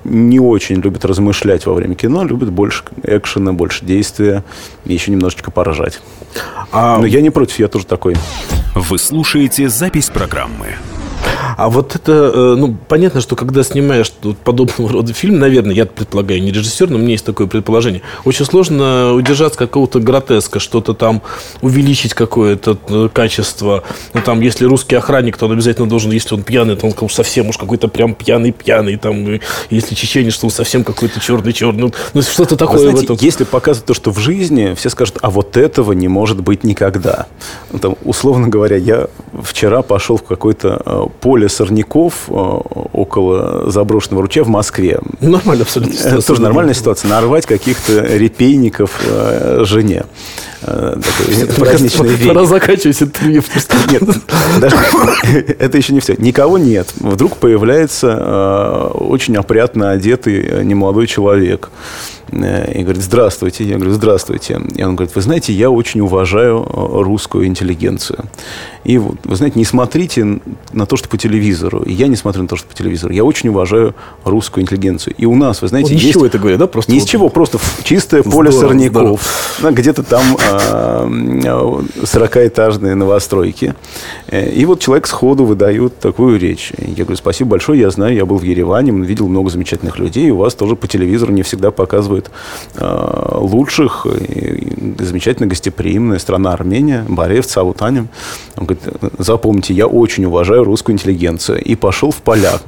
не 0.04 0.40
очень 0.40 0.76
любит 0.76 1.04
размышлять 1.04 1.66
во 1.66 1.74
время 1.74 1.94
кино, 1.94 2.24
любит 2.24 2.50
больше 2.50 2.82
экшена, 3.04 3.52
больше 3.52 3.84
действия 3.84 4.42
и 4.84 4.92
еще 4.92 5.12
немножечко 5.12 5.50
поражать. 5.50 6.00
А... 6.72 6.98
Но 6.98 7.06
я 7.06 7.20
не 7.20 7.30
против, 7.30 7.58
я 7.58 7.68
тоже 7.68 7.86
такой. 7.86 8.16
Вы 8.74 8.98
слушаете 8.98 9.68
запись 9.68 10.10
программы. 10.10 10.76
А 11.56 11.68
вот 11.68 11.94
это, 11.94 12.12
э, 12.12 12.54
ну, 12.56 12.76
понятно, 12.88 13.20
что 13.20 13.36
когда 13.36 13.62
снимаешь 13.62 14.12
подобного 14.44 14.90
рода 14.90 15.12
фильм, 15.12 15.38
наверное, 15.38 15.74
я 15.74 15.86
предполагаю, 15.86 16.42
не 16.42 16.52
режиссер, 16.52 16.90
но 16.90 16.96
у 16.96 16.98
меня 17.00 17.12
есть 17.12 17.24
такое 17.24 17.46
предположение, 17.46 18.02
очень 18.24 18.44
сложно 18.44 19.14
удержаться 19.14 19.58
какого-то 19.58 20.00
гротеска, 20.00 20.60
что-то 20.60 20.94
там 20.94 21.22
увеличить 21.62 22.14
какое-то 22.14 22.78
э, 22.88 23.08
качество. 23.12 23.84
Ну, 24.14 24.20
там, 24.22 24.40
если 24.40 24.64
русский 24.64 24.96
охранник, 24.96 25.36
то 25.36 25.46
он 25.46 25.52
обязательно 25.52 25.88
должен, 25.88 26.10
если 26.12 26.34
он 26.34 26.42
пьяный, 26.42 26.76
то 26.76 26.86
он 26.86 27.10
совсем 27.10 27.48
уж 27.48 27.56
какой-то 27.56 27.88
прям 27.88 28.14
пьяный-пьяный. 28.14 28.96
Там, 28.96 29.40
если 29.70 29.94
чеченец, 29.94 30.38
то 30.38 30.46
он 30.46 30.50
совсем 30.50 30.84
какой-то 30.84 31.20
черный-черный. 31.20 31.92
Ну, 32.14 32.22
что-то 32.22 32.56
такое 32.56 32.78
знаете, 32.78 33.00
в 33.00 33.02
этом. 33.04 33.16
Если 33.20 33.44
показывать 33.44 33.86
то, 33.86 33.94
что 33.94 34.10
в 34.10 34.18
жизни, 34.18 34.74
все 34.74 34.90
скажут, 34.90 35.18
а 35.22 35.30
вот 35.30 35.56
этого 35.56 35.92
не 35.92 36.08
может 36.08 36.40
быть 36.40 36.64
никогда. 36.64 37.26
Ну, 37.72 37.78
там, 37.78 37.96
условно 38.04 38.48
говоря, 38.48 38.76
я 38.76 39.08
вчера 39.42 39.82
пошел 39.82 40.16
в 40.16 40.22
какое-то 40.22 40.80
э, 40.84 41.06
поле 41.28 41.50
сорняков 41.50 42.14
э, 42.28 42.32
около 42.32 43.70
заброшенного 43.70 44.22
ручья 44.22 44.44
в 44.44 44.48
Москве. 44.48 44.98
Нормально 45.20 45.64
абсолютно. 45.64 45.94
Это 45.94 46.26
тоже 46.26 46.40
нормальная 46.40 46.72
ситуация. 46.72 47.10
Нарвать 47.10 47.44
каких-то 47.44 48.00
репейников 48.00 48.98
э, 49.04 49.64
жене. 49.64 50.04
Праздничный 50.62 52.16
Пора 52.26 52.46
заканчивать 52.46 53.02
интервью. 53.02 53.42
Нет, 53.90 54.02
даже, 54.58 54.76
это 55.58 55.76
еще 55.76 55.92
не 55.92 56.00
все. 56.00 56.14
Никого 56.16 56.56
нет. 56.56 56.88
Вдруг 56.98 57.36
появляется 57.36 58.90
очень 58.94 59.36
опрятно 59.36 59.90
одетый 59.90 60.64
немолодой 60.64 61.06
человек 61.06 61.68
Э, 62.30 62.72
и 62.72 62.82
говорит, 62.82 63.02
здравствуйте. 63.02 63.64
Я 63.64 63.76
говорю, 63.76 63.92
здравствуйте. 63.92 64.60
И 64.74 64.82
он 64.82 64.96
говорит, 64.96 65.14
вы 65.14 65.22
знаете, 65.22 65.52
я 65.52 65.70
очень 65.70 66.00
уважаю 66.00 66.64
э, 66.64 67.02
русскую 67.02 67.46
интеллигенцию. 67.46 68.24
И 68.84 68.98
вот, 68.98 69.18
вы 69.24 69.36
знаете, 69.36 69.58
не 69.58 69.64
смотрите 69.64 70.40
на 70.72 70.86
то, 70.86 70.96
что 70.96 71.08
по 71.18 71.22
телевизору. 71.22 71.82
И 71.82 71.92
я 71.92 72.06
не 72.06 72.16
смотрю 72.16 72.42
на 72.42 72.48
то, 72.48 72.56
что 72.56 72.68
по 72.68 72.74
телевизору. 72.74 73.12
Я 73.12 73.24
очень 73.24 73.48
уважаю 73.48 73.94
русскую 74.24 74.62
интеллигенцию. 74.62 75.14
И 75.18 75.26
у 75.26 75.34
нас, 75.34 75.62
вы 75.62 75.68
знаете, 75.68 75.94
вот 75.94 76.02
есть... 76.02 76.16
это 76.16 76.38
говорит, 76.38 76.58
да? 76.58 76.66
Просто 76.66 76.92
ни 76.92 77.00
вот... 77.00 77.08
чего, 77.08 77.28
просто 77.28 77.58
чистое 77.82 78.22
поле 78.22 78.52
здорово, 78.52 78.70
сорняков. 78.70 79.20
Здорово. 79.58 79.74
Где-то 79.74 80.02
там 80.04 80.36
э, 80.36 81.06
40-этажные 82.02 82.94
новостройки. 82.94 83.74
Э, 84.28 84.48
и 84.48 84.64
вот 84.64 84.80
человек 84.80 85.06
сходу 85.08 85.44
выдает 85.44 85.98
такую 85.98 86.38
речь. 86.38 86.72
Я 86.78 87.04
говорю, 87.04 87.16
спасибо 87.16 87.50
большое, 87.50 87.80
я 87.80 87.90
знаю, 87.90 88.14
я 88.14 88.24
был 88.24 88.38
в 88.38 88.44
Ереване, 88.44 88.92
видел 88.92 89.28
много 89.28 89.50
замечательных 89.50 89.98
людей. 89.98 90.30
У 90.30 90.36
вас 90.36 90.54
тоже 90.54 90.76
по 90.76 90.86
телевизору 90.86 91.32
не 91.32 91.42
всегда 91.42 91.70
показывают 91.72 92.30
э, 92.76 93.38
лучших, 93.40 94.06
замечательно 94.98 95.48
гостеприимная 95.48 96.18
страна 96.18 96.52
Армения, 96.52 97.04
Барев, 97.08 97.46
Цавутанем. 97.46 98.08
Он 98.56 98.66
говорит, 98.66 98.84
запомните, 99.18 99.74
я 99.74 99.86
очень 99.86 100.24
уважаю 100.24 100.62
русскую 100.64 100.94
интеллигенцию. 100.94 101.07
И 101.54 101.74
пошел 101.74 102.10
в 102.10 102.16
поля. 102.16 102.58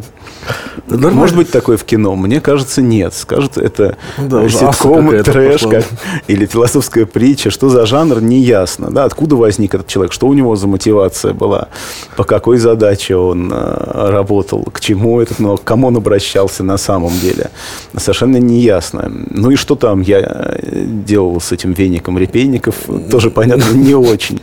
Нормально. 0.86 1.20
Может 1.20 1.36
быть 1.36 1.50
такое 1.50 1.76
в 1.76 1.84
кино? 1.84 2.16
Мне 2.16 2.40
кажется, 2.40 2.82
нет. 2.82 3.14
Скажет, 3.14 3.56
это 3.56 3.96
да, 4.18 4.48
ситком, 4.48 5.22
трэш, 5.22 5.62
как, 5.62 5.84
или 6.26 6.46
философская 6.46 7.06
притча. 7.06 7.50
Что 7.50 7.68
за 7.68 7.86
жанр, 7.86 8.20
не 8.20 8.40
ясно. 8.40 8.90
Да, 8.90 9.04
откуда 9.04 9.36
возник 9.36 9.74
этот 9.74 9.86
человек, 9.86 10.12
что 10.12 10.26
у 10.26 10.32
него 10.32 10.56
за 10.56 10.66
мотивация 10.66 11.32
была, 11.32 11.68
по 12.16 12.24
какой 12.24 12.58
задаче 12.58 13.16
он 13.16 13.52
э, 13.52 14.10
работал, 14.10 14.64
к 14.64 14.80
чему 14.80 15.20
этот, 15.20 15.38
ну, 15.38 15.56
к 15.56 15.62
кому 15.62 15.88
он 15.88 15.96
обращался 15.96 16.64
на 16.64 16.76
самом 16.76 17.12
деле. 17.20 17.50
Совершенно 17.96 18.38
не 18.38 18.60
ясно. 18.60 19.12
Ну 19.30 19.50
и 19.50 19.56
что 19.56 19.76
там 19.76 20.00
я 20.00 20.18
э, 20.20 20.84
делал 20.86 21.40
с 21.40 21.52
этим 21.52 21.72
веником 21.72 22.18
репейников, 22.18 22.74
тоже, 23.10 23.30
понятно, 23.30 23.72
не 23.74 23.94
очень. 23.94 24.40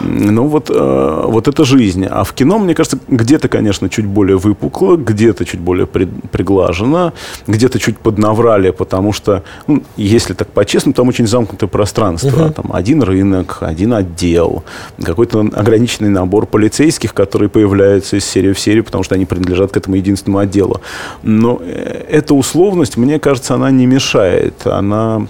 Ну 0.00 0.46
вот, 0.46 0.70
э, 0.70 1.24
вот 1.26 1.48
это 1.48 1.64
жизнь. 1.64 2.06
А 2.08 2.22
в 2.22 2.32
кино, 2.34 2.58
мне 2.58 2.74
кажется, 2.74 2.98
где-то, 3.22 3.48
конечно, 3.48 3.88
чуть 3.88 4.06
более 4.06 4.36
выпукло, 4.36 4.96
где-то 4.96 5.44
чуть 5.44 5.60
более 5.60 5.86
при, 5.86 6.06
приглажено, 6.06 7.12
где-то 7.46 7.78
чуть 7.78 7.98
поднаврали, 7.98 8.70
потому 8.70 9.12
что, 9.12 9.44
ну, 9.68 9.82
если 9.96 10.34
так 10.34 10.48
по-честному, 10.48 10.94
там 10.94 11.08
очень 11.08 11.26
замкнутое 11.26 11.68
пространство. 11.68 12.28
Uh-huh. 12.28 12.52
Там 12.52 12.72
один 12.72 13.02
рынок, 13.02 13.58
один 13.60 13.94
отдел, 13.94 14.64
какой-то 15.02 15.40
ограниченный 15.52 16.10
набор 16.10 16.46
полицейских, 16.46 17.14
которые 17.14 17.48
появляются 17.48 18.16
из 18.16 18.24
серии 18.24 18.52
в 18.52 18.58
серию, 18.58 18.84
потому 18.84 19.04
что 19.04 19.14
они 19.14 19.24
принадлежат 19.24 19.70
к 19.70 19.76
этому 19.76 19.96
единственному 19.96 20.38
отделу. 20.38 20.80
Но 21.22 21.60
э, 21.62 22.04
эта 22.08 22.34
условность, 22.34 22.96
мне 22.96 23.18
кажется, 23.18 23.54
она 23.54 23.70
не 23.70 23.86
мешает. 23.86 24.66
Она 24.66 25.26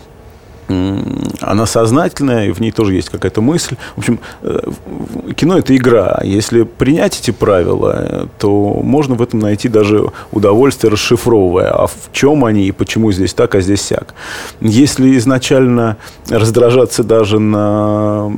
она 1.40 1.66
сознательная, 1.66 2.46
и 2.46 2.52
в 2.52 2.60
ней 2.60 2.70
тоже 2.70 2.94
есть 2.94 3.10
какая-то 3.10 3.40
мысль. 3.40 3.76
В 3.96 3.98
общем, 3.98 4.20
э, 4.42 4.58
кино– 5.36 5.58
это 5.58 5.76
игра. 5.76 6.20
Если 6.24 6.62
принять 6.62 7.18
эти 7.20 7.30
правила, 7.30 8.28
то 8.38 8.80
можно 8.82 9.14
в 9.14 9.22
этом 9.22 9.40
найти 9.40 9.68
даже 9.68 10.10
удовольствие, 10.30 10.92
расшифровывая, 10.92 11.70
а 11.70 11.86
в 11.86 11.94
чем 12.12 12.44
они 12.44 12.66
и 12.66 12.72
почему 12.72 13.12
здесь 13.12 13.34
так, 13.34 13.54
а 13.54 13.60
здесь 13.60 13.82
сяк. 13.82 14.14
Если 14.60 15.16
изначально 15.18 15.96
раздражаться 16.28 17.04
даже 17.04 17.38
на 17.38 18.32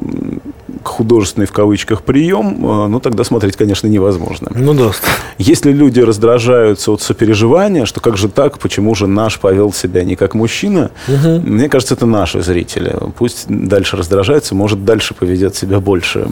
художественный 0.83 1.47
в 1.47 1.53
кавычках 1.53 2.03
прием, 2.03 2.85
э, 2.85 2.87
ну 2.89 3.01
тогда 3.01 3.25
смотреть, 3.25 3.57
конечно, 3.57 3.87
невозможно. 3.87 4.51
Ну 4.55 4.75
да. 4.75 4.91
Если 5.39 5.73
люди 5.73 6.01
раздражаются 6.01 6.93
от 6.93 7.03
сопереживания, 7.03 7.87
что 7.87 8.01
как 8.01 8.17
же 8.17 8.29
так, 8.29 8.59
почему 8.59 8.95
же 8.95 9.07
наш 9.07 9.39
повел 9.39 9.73
себя 9.73 10.05
не 10.05 10.17
как 10.17 10.35
мужчина, 10.35 10.91
угу. 11.09 11.41
мне 11.41 11.69
кажется, 11.69 11.95
это 11.95 12.07
наши 12.25 12.41
зрители. 12.41 12.97
Пусть 13.19 13.47
дальше 13.49 13.97
раздражается, 13.99 14.55
может, 14.55 14.85
дальше 14.85 15.15
поведет 15.15 15.55
себя 15.55 15.79
больше, 15.79 16.27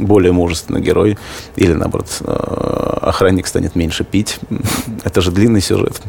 более 0.00 0.32
мужественный 0.32 0.80
герой. 0.80 1.18
Или, 1.56 1.72
наоборот, 1.72 2.08
э, 2.20 2.32
охранник 3.02 3.46
станет 3.46 3.76
меньше 3.76 4.04
пить. 4.04 4.38
Это 5.04 5.20
же 5.20 5.30
длинный 5.30 5.60
сюжет. 5.60 6.00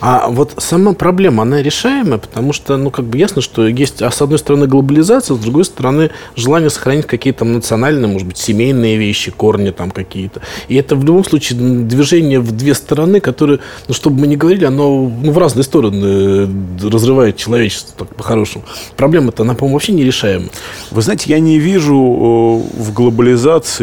А 0.00 0.28
вот 0.28 0.54
сама 0.58 0.94
проблема, 0.94 1.42
она 1.42 1.62
решаемая, 1.62 2.18
потому 2.18 2.52
что, 2.52 2.76
ну, 2.76 2.90
как 2.90 3.04
бы 3.04 3.18
ясно, 3.18 3.42
что 3.42 3.66
есть, 3.66 4.02
а 4.02 4.10
с 4.10 4.22
одной 4.22 4.38
стороны, 4.38 4.66
глобализация, 4.66 5.36
с 5.36 5.40
другой 5.40 5.64
стороны, 5.64 6.10
желание 6.36 6.70
сохранить 6.70 7.06
какие-то 7.06 7.44
национальные, 7.44 8.08
может 8.08 8.26
быть, 8.26 8.38
семейные 8.38 8.96
вещи, 8.96 9.30
корни 9.30 9.70
там 9.70 9.90
какие-то. 9.90 10.40
И 10.68 10.76
это 10.76 10.96
в 10.96 11.04
любом 11.04 11.24
случае 11.24 11.58
движение 11.58 12.40
в 12.40 12.52
две 12.52 12.74
стороны, 12.74 13.20
которые, 13.20 13.60
ну, 13.88 13.94
чтобы 13.94 14.20
мы 14.20 14.26
не 14.26 14.36
говорили, 14.36 14.64
оно 14.64 15.08
ну, 15.08 15.32
в 15.32 15.38
разные 15.38 15.64
стороны 15.64 16.04
э, 16.04 16.48
разрывает 16.88 17.36
человечество, 17.36 18.06
так 18.06 18.16
по-хорошему. 18.16 18.64
Проблема-то, 18.96 19.42
она, 19.42 19.54
по-моему, 19.54 19.76
вообще 19.76 19.92
нерешаема. 19.92 20.48
Вы 20.90 21.02
знаете, 21.02 21.30
я 21.30 21.40
не 21.40 21.58
вижу 21.58 21.94
э, 21.94 22.82
в 22.82 22.92
глобализации 22.92 23.27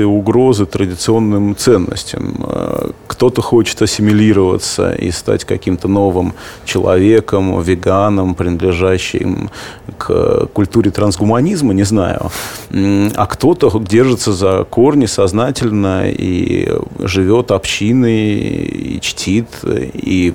угрозы 0.05 0.65
традиционным 0.65 1.55
ценностям. 1.55 2.35
Э, 2.47 2.89
кто-то 3.07 3.41
хочет 3.41 3.81
ассимилироваться 3.81 4.91
и 4.91 5.11
стать 5.11 5.45
каким-то 5.45 5.87
новым 5.87 6.33
человеком, 6.65 7.61
веганом, 7.61 8.35
принадлежащим 8.35 9.49
к 9.97 10.47
культуре 10.53 10.91
трансгуманизма, 10.91 11.73
не 11.73 11.83
знаю. 11.83 12.31
А 12.71 13.25
кто-то 13.27 13.79
держится 13.79 14.33
за 14.33 14.65
корни 14.69 15.05
сознательно 15.05 16.09
и 16.09 16.69
живет 16.99 17.51
общиной, 17.51 18.35
и 18.35 18.99
чтит, 19.01 19.47
и 19.63 20.33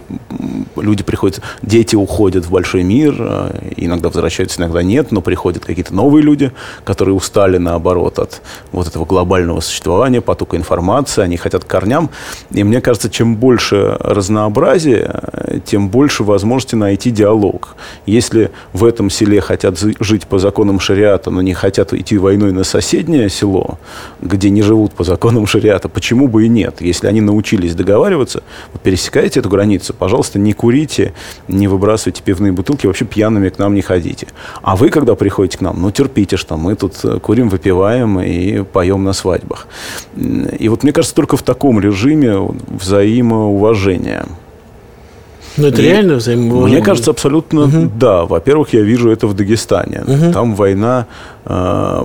люди 0.77 1.03
приходят, 1.03 1.41
дети 1.63 1.97
уходят 1.97 2.47
в 2.47 2.51
большой 2.51 2.83
мир, 2.83 3.15
иногда 3.77 4.09
возвращаются, 4.09 4.61
иногда 4.61 4.83
нет, 4.83 5.13
но 5.13 5.21
приходят 5.21 5.65
какие-то 5.65 5.95
новые 5.95 6.23
люди, 6.23 6.53
которые 6.85 7.15
устали, 7.15 7.59
наоборот, 7.59 8.19
от 8.19 8.43
вот 8.73 8.87
этого 8.87 9.00
глобального 9.05 9.61
существования, 9.61 10.21
потока 10.21 10.57
информации, 10.57 11.23
они 11.23 11.37
хотят 11.37 11.65
корням. 11.65 12.11
И 12.51 12.65
мне 12.65 12.81
кажется, 12.81 13.11
чем 13.11 13.37
больше 13.37 13.97
разнообразия, 14.01 15.61
тем 15.65 15.89
больше 15.89 16.25
возможности 16.25 16.75
найти 16.75 17.11
диалог. 17.11 17.77
Если 18.07 18.51
в 18.73 18.85
этом 18.85 19.11
селе 19.11 19.41
хотят 19.41 19.79
жить 19.79 20.27
по 20.27 20.39
законам 20.39 20.81
шариата, 20.81 21.31
но 21.31 21.43
не 21.43 21.55
хотят 21.55 21.93
идти 21.93 22.19
войной 22.19 22.53
на 22.53 22.65
соседнее 22.65 23.29
село, 23.29 23.79
где 24.21 24.51
не 24.51 24.63
живут 24.63 24.93
по 24.93 25.05
законам 25.05 25.47
шариата, 25.47 25.89
почему 25.89 26.29
бы 26.29 26.47
и 26.47 26.49
нет? 26.49 26.81
Если 26.81 27.07
они 27.07 27.21
научились 27.21 27.75
договариваться, 27.75 28.43
вы 28.73 28.81
пересекаете 28.83 29.41
эту 29.41 29.49
границу, 29.49 29.95
пожалуйста, 29.95 30.39
не 30.39 30.53
курите, 30.53 31.13
не 31.49 31.69
выбрасывайте 31.69 32.23
пивные 32.23 32.53
бутылки, 32.53 32.87
вообще 32.87 33.05
пьяными 33.05 33.49
к 33.49 33.59
нам 33.59 33.75
не 33.75 33.83
ходите. 33.83 34.27
А 34.63 34.77
вы, 34.77 34.91
когда 34.91 35.15
приходите 35.15 35.59
к 35.59 35.61
нам, 35.61 35.81
ну, 35.81 35.91
терпите, 35.91 36.37
что 36.37 36.57
мы 36.57 36.75
тут 36.75 36.97
курим, 37.23 37.49
выпиваем 37.49 38.21
и 38.21 38.63
поем 38.63 38.90
на 38.99 39.13
свадьбах. 39.13 39.67
И 40.17 40.69
вот 40.69 40.83
мне 40.83 40.93
кажется, 40.93 41.15
только 41.15 41.37
в 41.37 41.43
таком 41.43 41.81
режиме 41.81 42.37
взаимоуважения 42.69 44.27
ну, 45.61 45.69
это 45.69 45.83
и 45.83 45.85
реально 45.85 46.17
взаимоуважение? 46.17 46.79
Мне 46.79 46.85
кажется, 46.85 47.11
абсолютно 47.11 47.65
угу. 47.65 47.91
да. 47.97 48.25
Во-первых, 48.25 48.73
я 48.73 48.81
вижу 48.81 49.11
это 49.11 49.27
в 49.27 49.35
Дагестане. 49.35 50.03
Угу. 50.07 50.33
Там 50.33 50.55
война 50.55 51.07
э, 51.45 52.03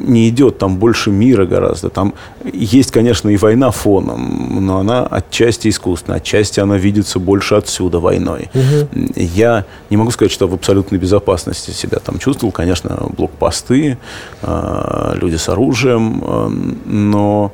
не 0.00 0.28
идет, 0.28 0.58
там 0.58 0.76
больше 0.76 1.10
мира 1.10 1.46
гораздо. 1.46 1.88
Там 1.88 2.14
есть, 2.52 2.90
конечно, 2.90 3.28
и 3.28 3.36
война 3.36 3.70
фоном, 3.70 4.64
но 4.66 4.78
она 4.78 5.06
отчасти 5.06 5.68
искусственная, 5.68 6.18
отчасти 6.18 6.60
она 6.60 6.76
видится 6.76 7.18
больше 7.18 7.54
отсюда 7.54 7.98
войной. 8.00 8.50
Угу. 8.54 9.12
Я 9.16 9.64
не 9.90 9.96
могу 9.96 10.10
сказать, 10.10 10.32
что 10.32 10.48
в 10.48 10.54
абсолютной 10.54 10.98
безопасности 10.98 11.70
себя 11.70 11.98
там 11.98 12.18
чувствовал. 12.18 12.52
Конечно, 12.52 13.08
блокпосты, 13.16 13.98
э, 14.42 15.12
люди 15.20 15.36
с 15.36 15.48
оружием, 15.48 16.22
э, 16.24 16.48
но 16.86 17.52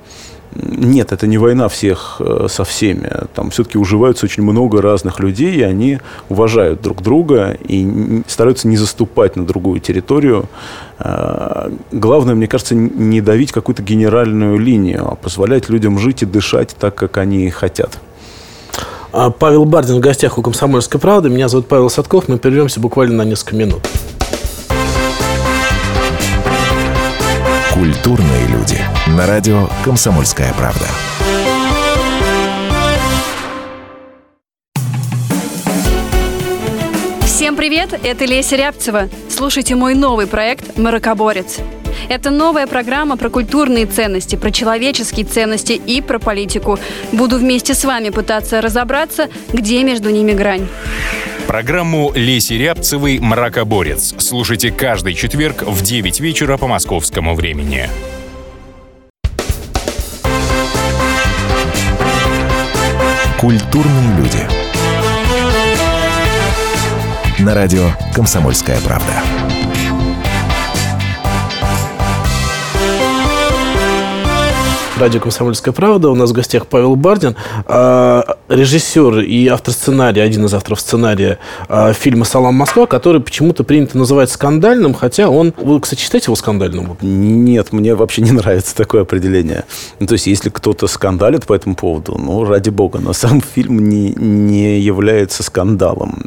нет, 0.54 1.12
это 1.12 1.26
не 1.26 1.38
война 1.38 1.68
всех 1.68 2.16
э, 2.20 2.46
со 2.48 2.64
всеми. 2.64 3.10
Там 3.34 3.50
все-таки 3.50 3.78
уживаются 3.78 4.26
очень 4.26 4.42
много 4.42 4.80
разных 4.82 5.20
людей, 5.20 5.54
и 5.54 5.62
они 5.62 5.98
уважают 6.28 6.80
друг 6.80 7.02
друга 7.02 7.56
и 7.68 8.22
стараются 8.26 8.68
не 8.68 8.76
заступать 8.76 9.36
на 9.36 9.46
другую 9.46 9.80
территорию. 9.80 10.46
Э, 10.98 11.70
главное, 11.92 12.34
мне 12.34 12.48
кажется, 12.48 12.74
не 12.74 13.20
давить 13.20 13.52
какую-то 13.52 13.82
генеральную 13.82 14.58
линию, 14.58 15.06
а 15.06 15.14
позволять 15.14 15.68
людям 15.68 15.98
жить 15.98 16.22
и 16.22 16.26
дышать 16.26 16.74
так, 16.78 16.94
как 16.94 17.18
они 17.18 17.50
хотят. 17.50 17.98
А, 19.12 19.30
Павел 19.30 19.64
Бардин 19.64 19.96
в 19.96 20.00
гостях 20.00 20.38
у 20.38 20.42
«Комсомольской 20.42 21.00
правды». 21.00 21.28
Меня 21.28 21.48
зовут 21.48 21.66
Павел 21.66 21.90
Садков. 21.90 22.28
Мы 22.28 22.38
прервемся 22.38 22.80
буквально 22.80 23.24
на 23.24 23.28
несколько 23.28 23.56
минут. 23.56 23.86
Культурные 27.78 28.48
люди. 28.48 28.76
На 29.06 29.24
радио 29.24 29.68
«Комсомольская 29.84 30.52
правда». 30.54 30.84
Всем 37.24 37.54
привет, 37.54 37.96
это 38.02 38.24
Леся 38.24 38.56
Рябцева. 38.56 39.08
Слушайте 39.30 39.76
мой 39.76 39.94
новый 39.94 40.26
проект 40.26 40.76
«Маракоборец». 40.76 41.58
Это 42.08 42.30
новая 42.30 42.66
программа 42.66 43.16
про 43.16 43.30
культурные 43.30 43.86
ценности, 43.86 44.34
про 44.34 44.50
человеческие 44.50 45.24
ценности 45.24 45.74
и 45.74 46.00
про 46.00 46.18
политику. 46.18 46.80
Буду 47.12 47.38
вместе 47.38 47.74
с 47.74 47.84
вами 47.84 48.08
пытаться 48.08 48.60
разобраться, 48.60 49.28
где 49.52 49.84
между 49.84 50.10
ними 50.10 50.32
грань. 50.32 50.66
Программу 51.48 52.12
Леси 52.14 52.58
Рябцевой 52.58 53.20
«Мракоборец» 53.20 54.14
слушайте 54.18 54.70
каждый 54.70 55.14
четверг 55.14 55.62
в 55.62 55.80
9 55.80 56.20
вечера 56.20 56.58
по 56.58 56.66
московскому 56.66 57.34
времени. 57.34 57.88
Культурные 63.40 64.18
люди. 64.18 64.46
На 67.42 67.54
радио 67.54 67.92
«Комсомольская 68.14 68.78
правда». 68.82 69.47
Радио 74.98 75.20
«Комсомольская 75.20 75.72
правда». 75.72 76.10
У 76.10 76.14
нас 76.14 76.30
в 76.30 76.32
гостях 76.32 76.66
Павел 76.66 76.96
Бардин, 76.96 77.36
а, 77.66 78.36
режиссер 78.48 79.20
и 79.20 79.46
автор 79.46 79.72
сценария, 79.72 80.22
один 80.22 80.44
из 80.46 80.54
авторов 80.54 80.80
сценария 80.80 81.38
а, 81.68 81.92
фильма 81.92 82.24
«Салам, 82.24 82.54
Москва», 82.56 82.86
который 82.86 83.20
почему-то 83.20 83.62
принято 83.62 83.96
называть 83.96 84.30
скандальным, 84.30 84.94
хотя 84.94 85.28
он... 85.28 85.54
Вы, 85.56 85.80
кстати, 85.80 86.00
считаете 86.00 86.26
его 86.26 86.36
скандальным? 86.36 86.96
Нет, 87.00 87.72
мне 87.72 87.94
вообще 87.94 88.22
не 88.22 88.32
нравится 88.32 88.74
такое 88.74 89.02
определение. 89.02 89.64
Ну, 90.00 90.06
то 90.06 90.14
есть, 90.14 90.26
если 90.26 90.50
кто-то 90.50 90.86
скандалит 90.88 91.46
по 91.46 91.54
этому 91.54 91.76
поводу, 91.76 92.18
ну, 92.18 92.44
ради 92.44 92.70
бога, 92.70 92.98
но 92.98 93.12
сам 93.12 93.40
фильм 93.40 93.88
не, 93.88 94.12
не 94.14 94.80
является 94.80 95.42
скандалом. 95.42 96.22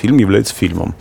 Фильм 0.00 0.18
является 0.18 0.54
фильмом 0.54 0.94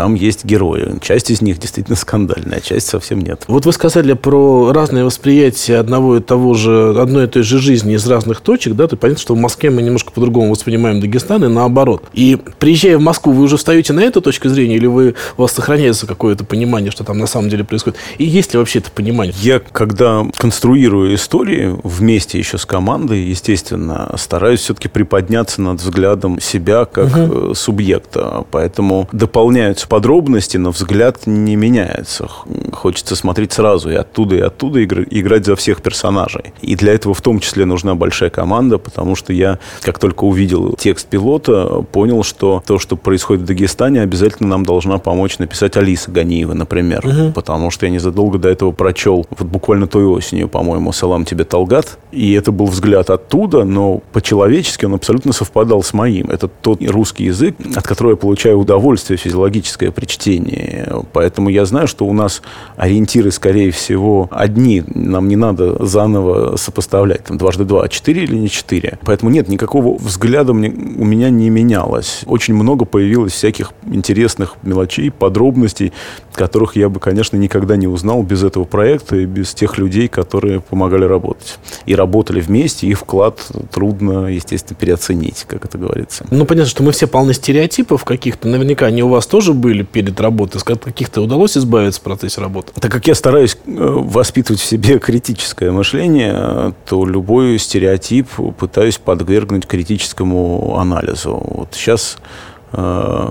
там 0.00 0.14
есть 0.14 0.46
герои. 0.46 0.94
Часть 1.02 1.30
из 1.30 1.42
них 1.42 1.58
действительно 1.58 1.94
скандальная, 1.94 2.60
часть 2.60 2.86
совсем 2.86 3.20
нет. 3.20 3.44
Вот 3.48 3.66
вы 3.66 3.72
сказали 3.72 4.14
про 4.14 4.72
разное 4.72 5.04
восприятие 5.04 5.76
одного 5.76 6.16
и 6.16 6.20
того 6.20 6.54
же, 6.54 6.94
одной 6.98 7.24
и 7.24 7.26
той 7.26 7.42
же 7.42 7.58
жизни 7.58 7.96
из 7.96 8.06
разных 8.06 8.40
точек, 8.40 8.72
да, 8.76 8.86
то 8.86 8.96
понятно, 8.96 9.20
что 9.20 9.34
в 9.34 9.38
Москве 9.38 9.68
мы 9.68 9.82
немножко 9.82 10.10
по-другому 10.10 10.52
воспринимаем 10.52 11.02
Дагестан 11.02 11.44
и 11.44 11.48
наоборот. 11.48 12.04
И 12.14 12.38
приезжая 12.58 12.96
в 12.96 13.02
Москву, 13.02 13.34
вы 13.34 13.42
уже 13.42 13.58
встаете 13.58 13.92
на 13.92 14.00
эту 14.00 14.22
точку 14.22 14.48
зрения 14.48 14.76
или 14.76 14.86
вы, 14.86 15.16
у 15.36 15.42
вас 15.42 15.52
сохраняется 15.52 16.06
какое-то 16.06 16.44
понимание, 16.44 16.90
что 16.90 17.04
там 17.04 17.18
на 17.18 17.26
самом 17.26 17.50
деле 17.50 17.64
происходит? 17.64 17.98
И 18.16 18.24
есть 18.24 18.54
ли 18.54 18.58
вообще 18.58 18.78
это 18.78 18.90
понимание? 18.90 19.34
Я, 19.42 19.60
когда 19.60 20.26
конструирую 20.38 21.14
истории 21.14 21.76
вместе 21.84 22.38
еще 22.38 22.56
с 22.56 22.64
командой, 22.64 23.24
естественно, 23.24 24.10
стараюсь 24.16 24.60
все-таки 24.60 24.88
приподняться 24.88 25.60
над 25.60 25.78
взглядом 25.78 26.40
себя 26.40 26.86
как 26.86 27.14
угу. 27.14 27.49
Субъекта. 27.54 28.44
Поэтому 28.50 29.08
дополняются 29.12 29.88
подробности, 29.88 30.56
но 30.56 30.70
взгляд 30.70 31.26
не 31.26 31.56
меняется. 31.56 32.28
Хочется 32.72 33.16
смотреть 33.16 33.52
сразу 33.52 33.90
и 33.90 33.94
оттуда, 33.94 34.36
и 34.36 34.40
оттуда 34.40 34.84
играть 34.84 35.46
за 35.46 35.56
всех 35.56 35.82
персонажей. 35.82 36.52
И 36.60 36.76
для 36.76 36.94
этого 36.94 37.14
в 37.14 37.20
том 37.20 37.40
числе 37.40 37.64
нужна 37.64 37.94
большая 37.94 38.30
команда, 38.30 38.78
потому 38.78 39.14
что 39.16 39.32
я, 39.32 39.58
как 39.82 39.98
только 39.98 40.24
увидел 40.24 40.74
текст 40.78 41.08
пилота, 41.08 41.82
понял, 41.92 42.22
что 42.22 42.62
то, 42.66 42.78
что 42.78 42.96
происходит 42.96 43.42
в 43.42 43.46
Дагестане, 43.46 44.02
обязательно 44.02 44.48
нам 44.48 44.64
должна 44.64 44.98
помочь 44.98 45.38
написать 45.38 45.76
Алиса 45.76 46.10
Ганиева, 46.10 46.54
например. 46.54 47.06
Угу. 47.06 47.32
Потому 47.32 47.70
что 47.70 47.86
я 47.86 47.92
незадолго 47.92 48.38
до 48.38 48.48
этого 48.48 48.72
прочел, 48.72 49.26
вот 49.30 49.48
буквально 49.48 49.86
той 49.86 50.04
осенью, 50.04 50.48
по-моему, 50.48 50.92
«Салам 50.92 51.24
тебе, 51.24 51.44
Талгат». 51.44 51.98
И 52.12 52.32
это 52.32 52.52
был 52.52 52.66
взгляд 52.66 53.10
оттуда, 53.10 53.64
но 53.64 54.02
по-человечески 54.12 54.84
он 54.84 54.94
абсолютно 54.94 55.32
совпадал 55.32 55.82
с 55.82 55.92
моим. 55.92 56.30
Это 56.30 56.48
тот 56.48 56.80
русский 56.82 57.24
язык, 57.24 57.39
от 57.42 57.86
которого 57.86 58.12
я 58.12 58.16
получаю 58.16 58.58
удовольствие 58.58 59.16
физиологическое 59.16 59.50
логическое 59.60 59.90
при 59.90 60.06
чтении. 60.06 60.86
Поэтому 61.12 61.48
я 61.48 61.64
знаю, 61.64 61.86
что 61.86 62.06
у 62.06 62.12
нас 62.12 62.42
ориентиры, 62.76 63.30
скорее 63.30 63.70
всего, 63.70 64.28
одни. 64.30 64.82
Нам 64.94 65.28
не 65.28 65.36
надо 65.36 65.84
заново 65.84 66.56
сопоставлять. 66.56 67.24
Там 67.24 67.38
дважды 67.38 67.64
два, 67.64 67.88
четыре 67.88 68.24
или 68.24 68.36
не 68.36 68.48
четыре. 68.48 68.98
Поэтому 69.04 69.30
нет, 69.30 69.48
никакого 69.48 69.98
взгляда 69.98 70.52
мне, 70.52 70.70
у 70.70 71.04
меня 71.04 71.30
не 71.30 71.50
менялось. 71.50 72.22
Очень 72.26 72.54
много 72.54 72.84
появилось 72.84 73.32
всяких 73.32 73.72
интересных 73.86 74.54
мелочей, 74.62 75.10
подробностей, 75.10 75.92
которых 76.32 76.76
я 76.76 76.88
бы, 76.88 77.00
конечно, 77.00 77.36
никогда 77.36 77.76
не 77.76 77.86
узнал 77.86 78.22
без 78.22 78.42
этого 78.42 78.64
проекта 78.64 79.16
и 79.16 79.26
без 79.26 79.52
тех 79.54 79.78
людей, 79.78 80.08
которые 80.08 80.60
помогали 80.60 81.04
работать. 81.04 81.58
И 81.86 81.94
работали 81.94 82.40
вместе, 82.40 82.86
их 82.86 82.98
вклад 82.98 83.40
трудно, 83.72 84.26
естественно, 84.26 84.76
переоценить, 84.78 85.44
как 85.46 85.64
это 85.64 85.76
говорится. 85.76 86.26
Ну, 86.30 86.44
понятно, 86.44 86.70
что 86.70 86.82
мы 86.82 86.92
все 86.92 87.06
полны 87.06 87.29
стереотипов 87.34 88.04
каких-то. 88.04 88.48
Наверняка 88.48 88.86
они 88.86 89.02
у 89.02 89.08
вас 89.08 89.26
тоже 89.26 89.52
были 89.52 89.82
перед 89.82 90.20
работой. 90.20 90.60
От 90.60 90.84
каких-то 90.84 91.22
удалось 91.22 91.56
избавиться 91.56 92.00
в 92.00 92.04
процессе 92.04 92.40
работы? 92.40 92.72
Так 92.80 92.90
как 92.90 93.06
я 93.06 93.14
стараюсь 93.14 93.56
э, 93.66 93.70
воспитывать 93.76 94.60
в 94.60 94.64
себе 94.64 94.98
критическое 94.98 95.70
мышление, 95.70 96.74
то 96.86 97.04
любой 97.04 97.58
стереотип 97.58 98.28
пытаюсь 98.58 98.98
подвергнуть 98.98 99.66
критическому 99.66 100.76
анализу. 100.78 101.42
Вот 101.44 101.68
сейчас 101.72 102.18
э, 102.72 103.30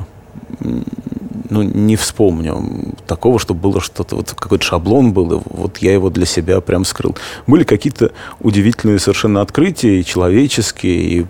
ну, 1.49 1.61
не 1.61 1.95
вспомню 1.95 2.63
такого, 3.07 3.39
чтобы 3.39 3.61
было 3.61 3.81
что-то, 3.81 4.15
вот 4.15 4.33
какой-то 4.33 4.63
шаблон 4.63 5.13
был, 5.13 5.33
и 5.33 5.41
вот 5.49 5.77
я 5.79 5.93
его 5.93 6.09
для 6.09 6.25
себя 6.25 6.61
прям 6.61 6.85
скрыл. 6.85 7.15
Были 7.47 7.63
какие-то 7.63 8.11
удивительные 8.39 8.99
совершенно 8.99 9.41
открытия, 9.41 9.99
и 9.99 10.05
человеческие, 10.05 11.01
и 11.01 11.25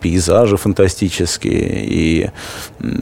пейзажи 0.00 0.56
фантастические, 0.56 1.84
и 1.86 2.30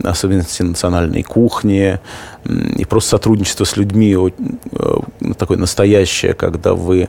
особенности 0.05 0.63
национальной 0.63 1.23
кухни, 1.23 1.99
и 2.45 2.85
просто 2.85 3.11
сотрудничество 3.11 3.65
с 3.65 3.77
людьми 3.77 4.17
э, 4.17 4.97
такое 5.37 5.59
настоящее, 5.59 6.35
когда 6.35 6.75
вы 6.75 7.09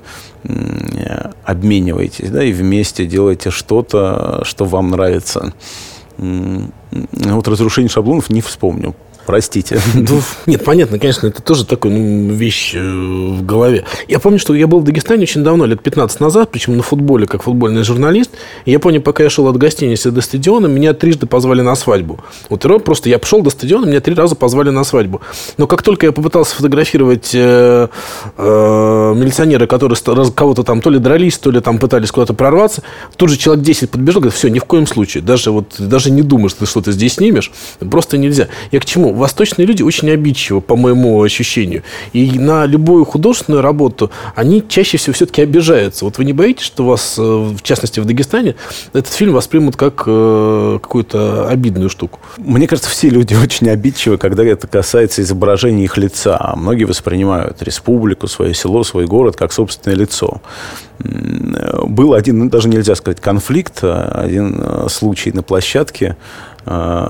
обмениваетесь, 1.44 2.30
да, 2.30 2.44
и 2.44 2.54
вместе 2.54 3.06
делаете 3.06 3.52
что-то, 3.52 4.42
что 4.44 4.66
вам 4.66 4.92
нравится. 4.92 5.54
Вот 6.18 7.48
разрушение 7.48 7.90
шаблонов 7.90 8.30
не 8.30 8.42
вспомню. 8.42 8.96
Простите. 9.28 9.78
Нет, 10.46 10.64
понятно, 10.64 11.00
конечно, 11.00 11.28
это 11.28 11.44
тоже 11.44 11.66
такая 11.66 11.92
ну, 11.92 12.34
вещь 12.34 12.74
э, 12.74 12.80
в 12.80 13.46
голове. 13.46 13.84
Я 14.08 14.20
помню, 14.20 14.40
что 14.40 14.56
я 14.56 14.68
был 14.68 14.80
в 14.80 14.86
Дагестане 14.86 15.24
очень 15.24 15.44
давно, 15.44 15.66
лет 15.66 15.84
15 15.84 16.22
назад, 16.22 16.50
причем 16.50 16.78
на 16.78 16.82
футболе, 16.82 17.28
как 17.28 17.44
футбольный 17.44 17.84
журналист. 17.84 18.32
Я 18.66 18.80
помню, 18.80 19.02
пока 19.02 19.24
я 19.24 19.30
шел 19.30 19.46
от 19.50 19.58
гостиницы 19.58 20.12
до 20.12 20.22
стадиона, 20.22 20.68
меня 20.68 20.94
трижды 20.94 21.26
позвали 21.28 21.60
на 21.60 21.76
свадьбу. 21.76 22.22
Вот 22.48 22.66
просто 22.86 23.10
я 23.10 23.20
пошел 23.20 23.42
до 23.42 23.50
стадиона, 23.50 23.86
меня 23.86 24.00
три 24.00 24.16
раза 24.16 24.36
позвали 24.36 24.70
на 24.70 24.86
свадьбу. 24.86 25.20
Но 25.58 25.68
как 25.68 25.82
только 25.82 26.06
я 26.06 26.14
попытался 26.14 26.56
фотографировать 26.56 27.32
э, 27.34 27.90
э, 28.38 29.14
милиционеры, 29.14 29.68
которые 29.68 29.98
кого-то 30.34 30.64
там 30.64 30.80
то 30.80 30.90
ли 30.90 31.00
дрались, 31.00 31.38
то 31.38 31.52
ли 31.52 31.60
там 31.60 31.80
пытались 31.80 32.12
куда-то 32.12 32.34
прорваться, 32.34 32.82
тут 33.18 33.30
же 33.30 33.38
человек 33.38 33.66
10 33.66 33.92
подбежал, 33.92 34.22
говорит, 34.22 34.38
все, 34.38 34.48
ни 34.48 34.60
в 34.60 34.64
коем 34.64 34.88
случае. 34.88 35.22
Даже, 35.22 35.52
вот, 35.52 35.76
даже 35.80 36.12
не 36.12 36.22
думаешь, 36.22 36.54
ты 36.54 36.66
что-то 36.66 36.94
здесь 36.94 37.16
снимешь. 37.16 37.52
Просто 37.92 38.18
нельзя. 38.18 38.48
Я 38.72 38.80
к 38.80 38.86
чему? 38.86 39.17
Восточные 39.18 39.66
люди 39.66 39.84
очень 39.84 40.10
обидчивы, 40.10 40.62
по 40.62 40.76
моему 40.76 41.22
ощущению. 41.22 41.84
И 42.14 42.40
на 42.40 42.66
любую 42.66 43.06
художественную 43.06 43.62
работу 43.62 44.12
они 44.36 44.64
чаще 44.68 44.98
всего 44.98 45.14
все-таки 45.14 45.42
обижаются. 45.42 46.06
Вот 46.06 46.18
вы 46.18 46.26
не 46.26 46.34
боитесь, 46.34 46.66
что 46.66 46.86
вас, 46.86 47.16
э, 47.18 47.22
в 47.22 47.62
частности, 47.62 48.00
в 48.00 48.06
Дагестане, 48.06 48.56
этот 48.94 49.14
фильм 49.14 49.34
воспримут 49.34 49.76
как 49.76 50.04
э, 50.06 50.80
какую-то 50.82 51.48
обидную 51.48 51.90
штуку? 51.90 52.20
Мне 52.38 52.68
кажется, 52.68 52.90
все 52.90 53.10
люди 53.10 53.36
очень 53.44 53.70
обидчивы, 53.70 54.18
когда 54.18 54.44
это 54.44 54.68
касается 54.68 55.22
изображения 55.22 55.84
их 55.84 55.98
лица. 55.98 56.54
Многие 56.56 56.86
воспринимают 56.86 57.62
республику, 57.64 58.28
свое 58.28 58.54
село, 58.54 58.84
свой 58.84 59.06
город 59.06 59.36
как 59.36 59.52
собственное 59.52 59.98
лицо. 59.98 60.42
Был 61.00 62.14
один, 62.14 62.40
ну, 62.40 62.50
даже 62.50 62.70
нельзя 62.70 62.96
сказать, 62.96 63.22
конфликт, 63.22 63.80
а 63.84 64.22
один 64.24 64.60
э, 64.60 64.88
случай 64.90 65.32
на 65.32 65.44
площадке, 65.44 66.18
Э, 66.57 66.57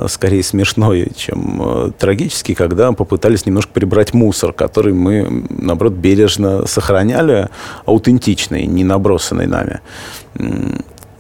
скорее 0.08 0.43
смешной, 0.43 1.12
чем 1.15 1.62
э, 1.63 1.91
трагический, 1.98 2.56
когда 2.56 2.91
попытались 2.91 3.46
немножко 3.46 3.72
прибрать 3.74 4.13
мусор, 4.13 4.54
который 4.54 4.93
мы, 4.93 5.46
наоборот, 5.50 5.93
бережно 5.93 6.67
сохраняли, 6.67 7.50
аутентичный, 7.86 8.65
не 8.65 8.84
набросанный 8.84 9.48
нами. 9.48 9.80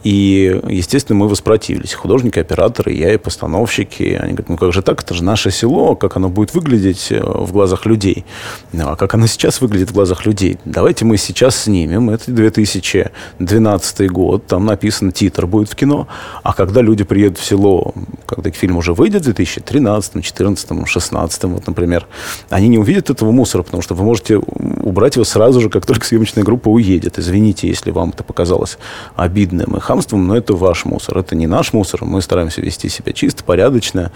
И, 0.03 0.59
естественно, 0.69 1.17
мы 1.17 1.27
воспротивились. 1.27 1.93
Художники, 1.93 2.39
операторы, 2.39 2.93
я 2.93 3.13
и 3.13 3.17
постановщики. 3.17 4.17
Они 4.21 4.33
говорят, 4.33 4.49
ну 4.49 4.57
как 4.57 4.73
же 4.73 4.81
так, 4.81 5.01
это 5.01 5.13
же 5.13 5.23
наше 5.23 5.51
село, 5.51 5.95
как 5.95 6.15
оно 6.15 6.29
будет 6.29 6.53
выглядеть 6.53 7.11
э, 7.11 7.21
в 7.21 7.51
глазах 7.51 7.85
людей. 7.85 8.25
Ну, 8.73 8.89
а 8.89 8.95
как 8.95 9.13
оно 9.15 9.27
сейчас 9.27 9.59
выглядит 9.59 9.89
в 9.91 9.93
глазах 9.93 10.25
людей? 10.25 10.57
Давайте 10.65 11.03
мы 11.05 11.17
сейчас 11.17 11.63
снимем. 11.63 12.09
Это 12.09 12.31
2012 12.31 14.11
год, 14.11 14.45
там 14.47 14.65
написан 14.65 15.11
титр 15.11 15.47
будет 15.47 15.69
в 15.69 15.75
кино. 15.75 16.07
А 16.43 16.53
когда 16.53 16.81
люди 16.81 17.03
приедут 17.03 17.39
в 17.39 17.45
село, 17.45 17.93
когда 18.25 18.51
фильм 18.51 18.77
уже 18.77 18.93
выйдет 18.93 19.21
в 19.21 19.25
2013, 19.25 20.13
2014, 20.13 20.67
2016, 20.67 21.43
вот, 21.43 21.67
например, 21.67 22.07
они 22.49 22.67
не 22.67 22.77
увидят 22.77 23.09
этого 23.09 23.31
мусора, 23.31 23.63
потому 23.63 23.81
что 23.81 23.95
вы 23.95 24.03
можете 24.03 24.39
убрать 24.87 25.15
его 25.15 25.25
сразу 25.25 25.61
же, 25.61 25.69
как 25.69 25.85
только 25.85 26.05
съемочная 26.05 26.43
группа 26.43 26.69
уедет. 26.69 27.19
Извините, 27.19 27.67
если 27.67 27.91
вам 27.91 28.09
это 28.09 28.23
показалось 28.23 28.77
обидным 29.15 29.75
и 29.75 29.79
хамством, 29.79 30.27
но 30.27 30.37
это 30.37 30.53
ваш 30.55 30.85
мусор, 30.85 31.17
это 31.17 31.35
не 31.35 31.47
наш 31.47 31.73
мусор. 31.73 32.05
Мы 32.05 32.21
стараемся 32.21 32.61
вести 32.61 32.89
себя 32.89 33.13
чисто, 33.13 33.43
порядочно. 33.43 34.11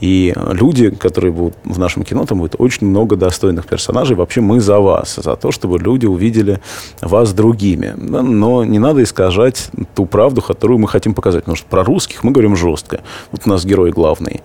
И 0.00 0.34
люди, 0.36 0.90
которые 0.90 1.32
будут 1.32 1.54
в 1.64 1.78
нашем 1.78 2.02
кино, 2.04 2.26
там 2.26 2.38
будет 2.38 2.56
очень 2.58 2.86
много 2.86 3.16
достойных 3.16 3.66
персонажей. 3.66 4.16
Вообще 4.16 4.40
мы 4.40 4.60
за 4.60 4.80
вас, 4.80 5.16
за 5.16 5.36
то, 5.36 5.52
чтобы 5.52 5.78
люди 5.78 6.06
увидели 6.06 6.60
вас 7.00 7.32
другими. 7.32 7.94
Но 7.96 8.64
не 8.64 8.78
надо 8.78 9.02
искажать 9.02 9.70
ту 9.94 10.06
правду, 10.06 10.42
которую 10.42 10.78
мы 10.78 10.88
хотим 10.88 11.14
показать. 11.14 11.44
Потому 11.44 11.56
что 11.56 11.66
про 11.68 11.84
русских 11.84 12.24
мы 12.24 12.32
говорим 12.32 12.56
жестко. 12.56 13.00
Вот 13.32 13.42
у 13.46 13.50
нас 13.50 13.64
герой 13.64 13.90
главный 13.90 14.42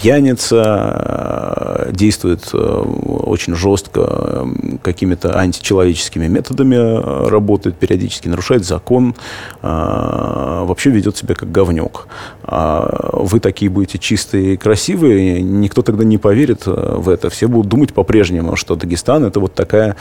пьяница, 0.00 1.88
действует 1.90 2.54
очень 2.54 3.56
жестко, 3.56 4.46
какими-то 4.82 5.36
античеловеческими 5.36 6.28
методами 6.28 7.28
работает 7.28 7.76
периодически, 7.76 8.28
нарушает 8.28 8.64
закон, 8.64 9.16
вообще 9.60 10.90
ведет 10.90 11.16
себя 11.16 11.34
как 11.34 11.50
говнюк. 11.50 12.06
А 12.44 13.10
вы 13.12 13.40
такие 13.40 13.70
будете 13.70 13.98
чистые 13.98 14.54
и 14.54 14.56
красивые, 14.56 15.42
никто 15.42 15.82
тогда 15.82 16.04
не 16.04 16.16
поверит 16.16 16.66
в 16.66 17.08
это. 17.08 17.28
Все 17.28 17.48
будут 17.48 17.68
думать 17.68 17.92
по-прежнему, 17.92 18.54
что 18.54 18.76
Дагестан 18.76 19.24
это 19.24 19.40
вот 19.40 19.54
такая 19.54 19.96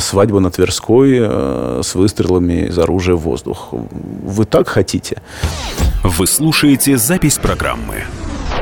свадьба 0.00 0.40
на 0.40 0.50
Тверской 0.50 1.20
с 1.82 1.94
выстрелами 1.94 2.66
из 2.66 2.78
оружия 2.78 3.14
в 3.14 3.20
воздух. 3.20 3.68
Вы 3.70 4.44
так 4.46 4.68
хотите? 4.68 5.22
Вы 6.02 6.26
слушаете 6.26 6.96
запись 6.98 7.38
программы. 7.38 8.04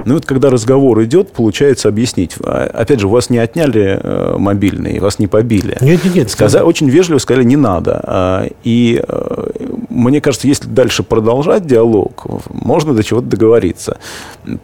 Ну 0.08 0.14
вот 0.14 0.24
когда 0.24 0.48
разговор 0.48 1.04
идет, 1.04 1.32
получается 1.32 1.88
объяснить. 1.88 2.34
А, 2.42 2.64
опять 2.64 2.98
же, 2.98 3.08
у 3.08 3.10
вас 3.10 3.28
не 3.28 3.36
отняли 3.36 4.00
э, 4.02 4.36
мобильный, 4.38 5.00
вас 5.00 5.18
не 5.18 5.26
побили. 5.26 5.76
Нет, 5.82 6.02
нет, 6.02 6.14
нет. 6.14 6.30
Сказали, 6.30 6.64
очень 6.64 6.88
вежливо 6.88 7.18
сказали, 7.18 7.44
не 7.44 7.56
надо. 7.56 8.00
А, 8.04 8.46
и 8.64 9.02
э, 9.06 9.50
мне 9.90 10.22
кажется, 10.22 10.48
если 10.48 10.66
дальше 10.66 11.02
продолжать 11.02 11.66
диалог, 11.66 12.24
можно 12.50 12.94
до 12.94 13.04
чего-то 13.04 13.26
договориться. 13.26 13.98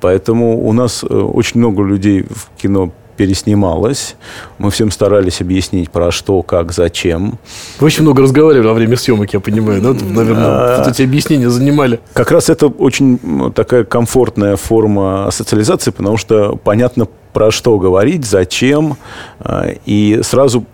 Поэтому 0.01 0.67
у 0.67 0.73
нас 0.73 1.05
э, 1.05 1.15
очень 1.15 1.61
много 1.61 1.83
людей 1.83 2.23
в 2.23 2.49
кино 2.59 2.91
переснималось. 3.15 4.17
Мы 4.59 4.71
всем 4.71 4.91
старались 4.91 5.41
объяснить, 5.41 5.91
про 5.91 6.11
что, 6.11 6.43
как, 6.43 6.73
зачем. 6.73 7.39
Вы 7.79 7.87
очень 7.87 8.03
много 8.03 8.23
разговаривали 8.23 8.67
во 8.67 8.75
время 8.75 8.97
съемок, 8.97 9.33
я 9.33 9.41
понимаю, 9.41 9.81
да? 9.81 9.93
Наверное, 9.93 10.79
вот 10.79 10.89
эти 10.89 11.03
объяснения 11.03 11.51
занимали. 11.51 12.01
Как 12.13 12.31
раз 12.31 12.49
это 12.51 12.67
очень 12.67 13.53
такая 13.55 13.85
комфортная 13.85 14.57
форма 14.57 15.29
социализации, 15.31 15.91
потому 15.91 16.17
что 16.17 16.57
понятно, 16.57 17.07
про 17.35 17.51
что 17.51 17.79
говорить, 17.79 18.25
зачем, 18.25 18.97
э, 19.41 19.75
и 19.85 20.21
сразу 20.23 20.65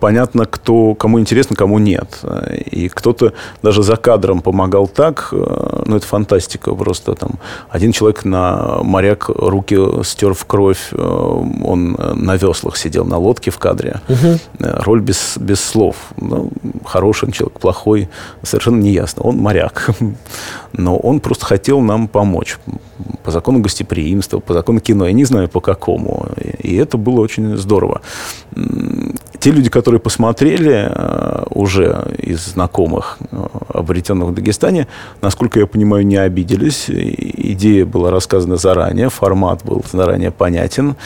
понятно, 0.00 0.46
кто, 0.46 0.94
кому 0.94 1.20
интересно, 1.20 1.54
кому 1.54 1.78
нет. 1.78 2.24
И 2.70 2.88
кто-то 2.88 3.34
даже 3.62 3.82
за 3.82 3.96
кадром 3.96 4.40
помогал 4.40 4.88
так, 4.88 5.28
э, 5.32 5.82
ну, 5.86 5.96
это 5.96 6.06
фантастика 6.06 6.74
просто. 6.74 7.14
Там 7.14 7.32
один 7.68 7.92
человек 7.92 8.24
на 8.24 8.78
моряк 8.82 9.28
руки 9.28 9.78
стер 10.02 10.32
в 10.32 10.46
кровь, 10.46 10.88
э, 10.92 10.96
он 11.64 11.96
на 12.14 12.36
веслах 12.36 12.76
сидел 12.78 13.04
на 13.04 13.18
лодке 13.18 13.50
в 13.50 13.58
кадре. 13.58 14.00
Угу. 14.08 14.38
Роль 14.84 15.00
без, 15.02 15.36
без 15.38 15.60
слов. 15.60 15.96
Ну, 16.16 16.50
хороший 16.84 17.30
человек, 17.30 17.60
плохой, 17.60 18.08
совершенно 18.42 18.80
не 18.80 18.92
ясно. 18.92 19.22
Он 19.22 19.36
моряк. 19.36 19.90
Но 20.72 20.96
он 20.96 21.20
просто 21.20 21.44
хотел 21.44 21.80
нам 21.80 22.08
помочь. 22.08 22.58
По 23.22 23.30
закону 23.30 23.60
гостеприимства, 23.60 24.40
по 24.40 24.54
закону 24.54 24.80
кино. 24.80 25.06
Я 25.06 25.12
не 25.12 25.24
знаю, 25.24 25.48
по 25.48 25.60
какому 25.60 26.05
по-другому. 26.06 26.28
И 26.62 26.76
это 26.76 26.96
было 26.96 27.20
очень 27.20 27.56
здорово. 27.56 28.00
Те 29.38 29.50
люди, 29.52 29.70
которые 29.70 30.00
посмотрели 30.00 30.88
э, 30.88 31.44
уже 31.50 32.14
из 32.18 32.46
знакомых, 32.46 33.18
э, 33.30 33.36
обретенных 33.68 34.28
в 34.28 34.34
Дагестане, 34.34 34.86
насколько 35.22 35.60
я 35.60 35.66
понимаю, 35.66 36.06
не 36.06 36.16
обиделись. 36.16 36.86
Идея 36.88 37.84
была 37.84 38.10
рассказана 38.10 38.56
заранее, 38.56 39.08
формат 39.08 39.64
был 39.64 39.84
заранее 39.92 40.30
понятен. 40.30 40.96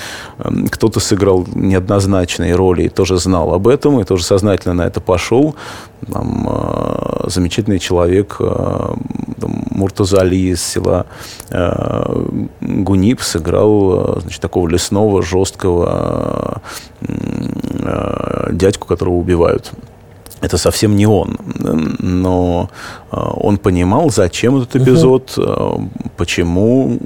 Кто-то 0.71 1.01
сыграл 1.01 1.47
неоднозначные 1.55 2.55
роли 2.55 2.85
и 2.85 2.89
тоже 2.89 3.19
знал 3.19 3.53
об 3.53 3.69
этом, 3.69 4.01
и 4.01 4.05
тоже 4.05 4.25
сознательно 4.25 4.75
на 4.75 4.87
это 4.87 5.01
пошел. 5.01 5.55
Там, 6.13 6.49
э, 6.49 7.29
замечательный 7.29 7.79
человек 7.79 8.39
там, 8.39 9.65
Муртазали 9.71 10.37
из 10.37 10.63
села 10.63 11.07
э, 11.51 12.27
Гунип 12.61 13.21
сыграл 13.23 14.21
значит, 14.21 14.41
такого 14.41 14.69
лесного, 14.69 15.23
жесткого 15.23 16.63
э, 17.01 18.49
дядьку, 18.53 18.87
которого 18.87 19.15
убивают 19.15 19.73
это 20.41 20.57
совсем 20.57 20.97
не 20.97 21.07
он. 21.07 21.37
Но 21.99 22.71
э, 23.13 23.17
он 23.17 23.59
понимал, 23.59 24.11
зачем 24.11 24.57
этот 24.57 24.77
эпизод, 24.77 25.37
угу. 25.37 25.91
почему, 26.17 26.99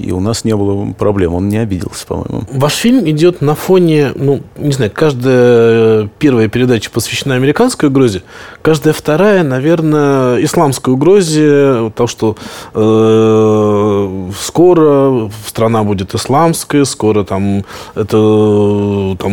и 0.00 0.12
у 0.12 0.20
нас 0.20 0.44
не 0.44 0.56
было 0.56 0.92
проблем. 0.92 1.34
Он 1.34 1.48
не 1.48 1.58
обиделся, 1.58 2.06
по-моему. 2.06 2.42
Ваш 2.52 2.74
фильм 2.74 3.08
идет 3.08 3.40
на 3.40 3.54
фоне, 3.54 4.12
ну, 4.14 4.40
не 4.56 4.72
знаю, 4.72 4.90
каждая 4.94 6.08
первая 6.18 6.48
передача 6.48 6.90
посвящена 6.90 7.34
американской 7.34 7.88
угрозе, 7.88 8.22
каждая 8.62 8.94
вторая, 8.94 9.42
наверное, 9.42 10.42
исламской 10.44 10.94
угрозе, 10.94 11.92
того, 11.94 12.06
что 12.06 12.36
э, 12.74 14.30
скоро 14.40 15.30
страна 15.46 15.84
будет 15.84 16.14
исламская, 16.14 16.84
скоро 16.84 17.24
там 17.24 17.64
это 17.94 19.16
там 19.18 19.32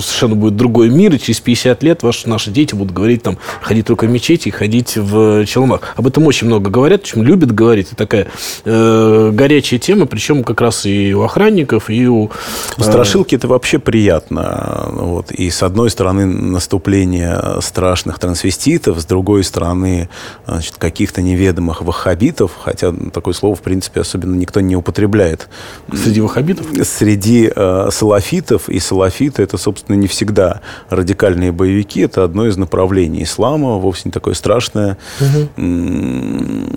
совершенно 0.00 0.34
будет 0.34 0.56
другой 0.56 0.90
мир, 0.90 1.14
и 1.14 1.18
через 1.18 1.40
50 1.40 1.82
лет 1.82 2.02
ваш, 2.02 2.26
наши 2.26 2.50
дети 2.50 2.74
будут 2.74 2.92
говорить 2.92 3.22
там, 3.22 3.38
ходить 3.60 3.86
только 3.86 4.06
в 4.06 4.10
мечети 4.10 4.48
и 4.48 4.50
ходить 4.50 4.96
в 4.96 5.44
челомах. 5.46 5.80
Об 5.96 6.06
этом 6.06 6.26
очень 6.26 6.46
много 6.46 6.70
говорят, 6.70 7.02
очень 7.02 7.22
любят 7.22 7.52
говорить. 7.52 7.88
Это 7.88 7.96
такая 7.96 8.28
э, 8.64 9.30
горячая 9.32 9.80
тема, 9.80 10.06
причем 10.06 10.44
как 10.44 10.60
раз 10.60 10.86
и 10.86 11.14
у 11.14 11.22
охранников, 11.22 11.90
и 11.90 12.06
у... 12.06 12.30
Э... 12.78 12.82
Страшилки 12.82 13.34
это 13.34 13.48
вообще 13.48 13.78
приятно. 13.78 14.88
Вот. 14.92 15.30
И 15.32 15.50
с 15.50 15.62
одной 15.62 15.90
стороны 15.90 16.26
наступление 16.26 17.60
страшных 17.60 18.18
трансвеститов, 18.18 19.00
с 19.00 19.04
другой 19.04 19.44
стороны 19.44 20.08
значит, 20.46 20.76
каких-то 20.76 21.22
неведомых 21.22 21.82
ваххабитов, 21.82 22.52
хотя 22.60 22.92
такое 23.12 23.34
слово, 23.34 23.54
в 23.54 23.60
принципе, 23.60 24.00
особенно 24.00 24.34
никто 24.34 24.60
не 24.60 24.76
употребляет. 24.76 25.48
Среди 25.92 26.20
ваххабитов? 26.20 26.66
Среди 26.86 27.50
э, 27.54 27.88
салафитов. 27.90 28.68
И 28.68 28.78
салафиты 28.78 29.42
это, 29.42 29.58
собственно, 29.58 29.96
не 29.96 30.06
всегда 30.06 30.60
радикальные 30.90 31.52
боевики, 31.52 32.00
это 32.00 32.24
одно 32.24 32.46
из 32.46 32.56
направлений 32.56 33.22
ислама, 33.22 33.78
вовсе 33.78 34.02
не 34.06 34.12
такое 34.12 34.34
страшное. 34.34 34.98
Угу. 35.20 35.62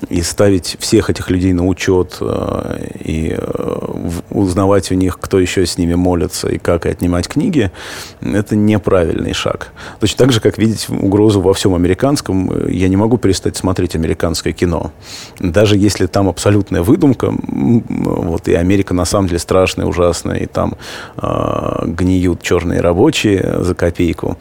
И 0.10 0.22
ставить 0.22 0.78
всех 0.80 1.10
этих 1.10 1.30
людей 1.30 1.54
на 1.54 1.66
учет 1.68 2.18
э, 2.22 2.26
и 3.04 3.36
э, 3.38 4.10
узнавать 4.30 4.92
у 4.92 4.96
них, 4.96 5.20
кто 5.20 5.40
еще 5.40 5.66
с 5.66 5.78
ними 5.78 5.96
молится 5.96 6.50
и 6.50 6.58
как, 6.58 6.86
и 6.86 6.90
отнимать 6.90 7.28
книги, 7.28 7.72
это 8.22 8.56
неправильный 8.56 9.34
шаг. 9.34 9.72
Точно 10.00 10.18
так 10.18 10.32
же, 10.32 10.40
как 10.42 10.58
видеть 10.58 10.88
угрозу 10.90 11.42
во 11.42 11.54
всем 11.54 11.76
американском, 11.76 12.52
э, 12.52 12.72
я 12.72 12.88
не 12.88 12.98
могу 12.98 13.18
перестать 13.18 13.58
смотреть 13.58 13.96
американское 13.96 14.54
кино. 14.54 14.92
Даже 15.40 15.78
если 15.78 16.08
там 16.08 16.28
абсолютная 16.28 16.82
выдумка, 16.82 17.34
вот 17.34 18.48
и 18.48 18.54
Америка 18.54 18.94
на 18.94 19.06
самом 19.06 19.28
деле 19.28 19.40
страшная, 19.40 19.86
ужасная, 19.86 20.38
и 20.38 20.46
там 20.46 20.76
э, 21.18 21.84
гниют 21.86 22.42
черные 22.42 22.82
рабочие 22.82 23.64
за 23.64 23.76
копейку. 23.76 24.38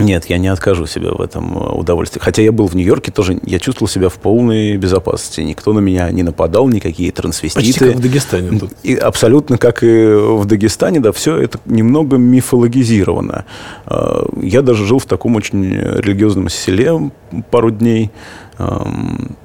Нет, 0.00 0.26
я 0.26 0.38
не 0.38 0.48
откажу 0.48 0.86
себе 0.86 1.10
в 1.10 1.20
этом 1.20 1.56
э, 1.56 1.72
удовольствии. 1.72 2.20
Хотя 2.20 2.42
я 2.42 2.52
был 2.52 2.66
в 2.66 2.74
Нью-Йорке 2.74 3.12
тоже, 3.12 3.38
я 3.44 3.58
чувствовал 3.58 3.88
себя 3.88 4.08
в 4.08 4.14
полной 4.14 4.76
безопасности. 4.76 5.40
Никто 5.40 5.72
на 5.72 5.80
меня 5.80 6.10
не 6.10 6.22
нападал, 6.22 6.68
никакие 6.68 7.12
трансвеститы. 7.12 7.66
Почти 7.66 7.80
как 7.80 7.96
в 7.96 8.00
Дагестане. 8.00 8.58
Тут. 8.58 8.72
И 8.82 8.94
абсолютно 8.94 9.58
как 9.58 9.82
и 9.82 10.14
в 10.14 10.44
Дагестане, 10.46 11.00
да, 11.00 11.12
все 11.12 11.36
это 11.36 11.58
немного 11.66 12.16
мифологизировано. 12.16 13.44
Э, 13.86 14.24
я 14.42 14.62
даже 14.62 14.86
жил 14.86 14.98
в 14.98 15.06
таком 15.06 15.36
очень 15.36 15.74
религиозном 15.74 16.48
селе 16.48 17.10
пару 17.50 17.70
дней 17.70 18.10
эм, 18.58 19.36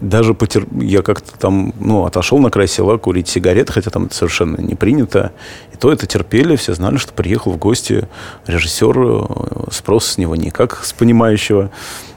даже 0.00 0.34
потер... 0.34 0.66
я 0.72 1.02
как-то 1.02 1.38
там, 1.38 1.74
ну, 1.80 2.04
отошел 2.04 2.38
на 2.38 2.50
край 2.50 2.68
села 2.68 2.98
курить 2.98 3.28
сигареты, 3.28 3.72
хотя 3.72 3.90
там 3.90 4.06
это 4.06 4.14
совершенно 4.14 4.60
не 4.60 4.74
принято. 4.74 5.32
И 5.72 5.76
то 5.76 5.92
это 5.92 6.06
терпели, 6.06 6.56
все 6.56 6.74
знали, 6.74 6.96
что 6.96 7.12
приехал 7.12 7.52
в 7.52 7.58
гости 7.58 8.08
режиссер, 8.46 8.98
э, 8.98 9.70
спрос 9.70 10.06
с 10.06 10.18
него 10.18 10.36
никак, 10.36 10.84
с 10.84 10.92
понимающего. 10.92 11.70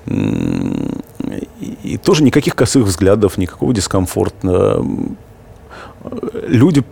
И 0.08 1.98
тоже 2.04 2.24
никаких 2.24 2.56
косых 2.56 2.86
взглядов, 2.86 3.38
никакого 3.38 3.74
дискомфорта 3.74 4.84
люди, 6.48 6.84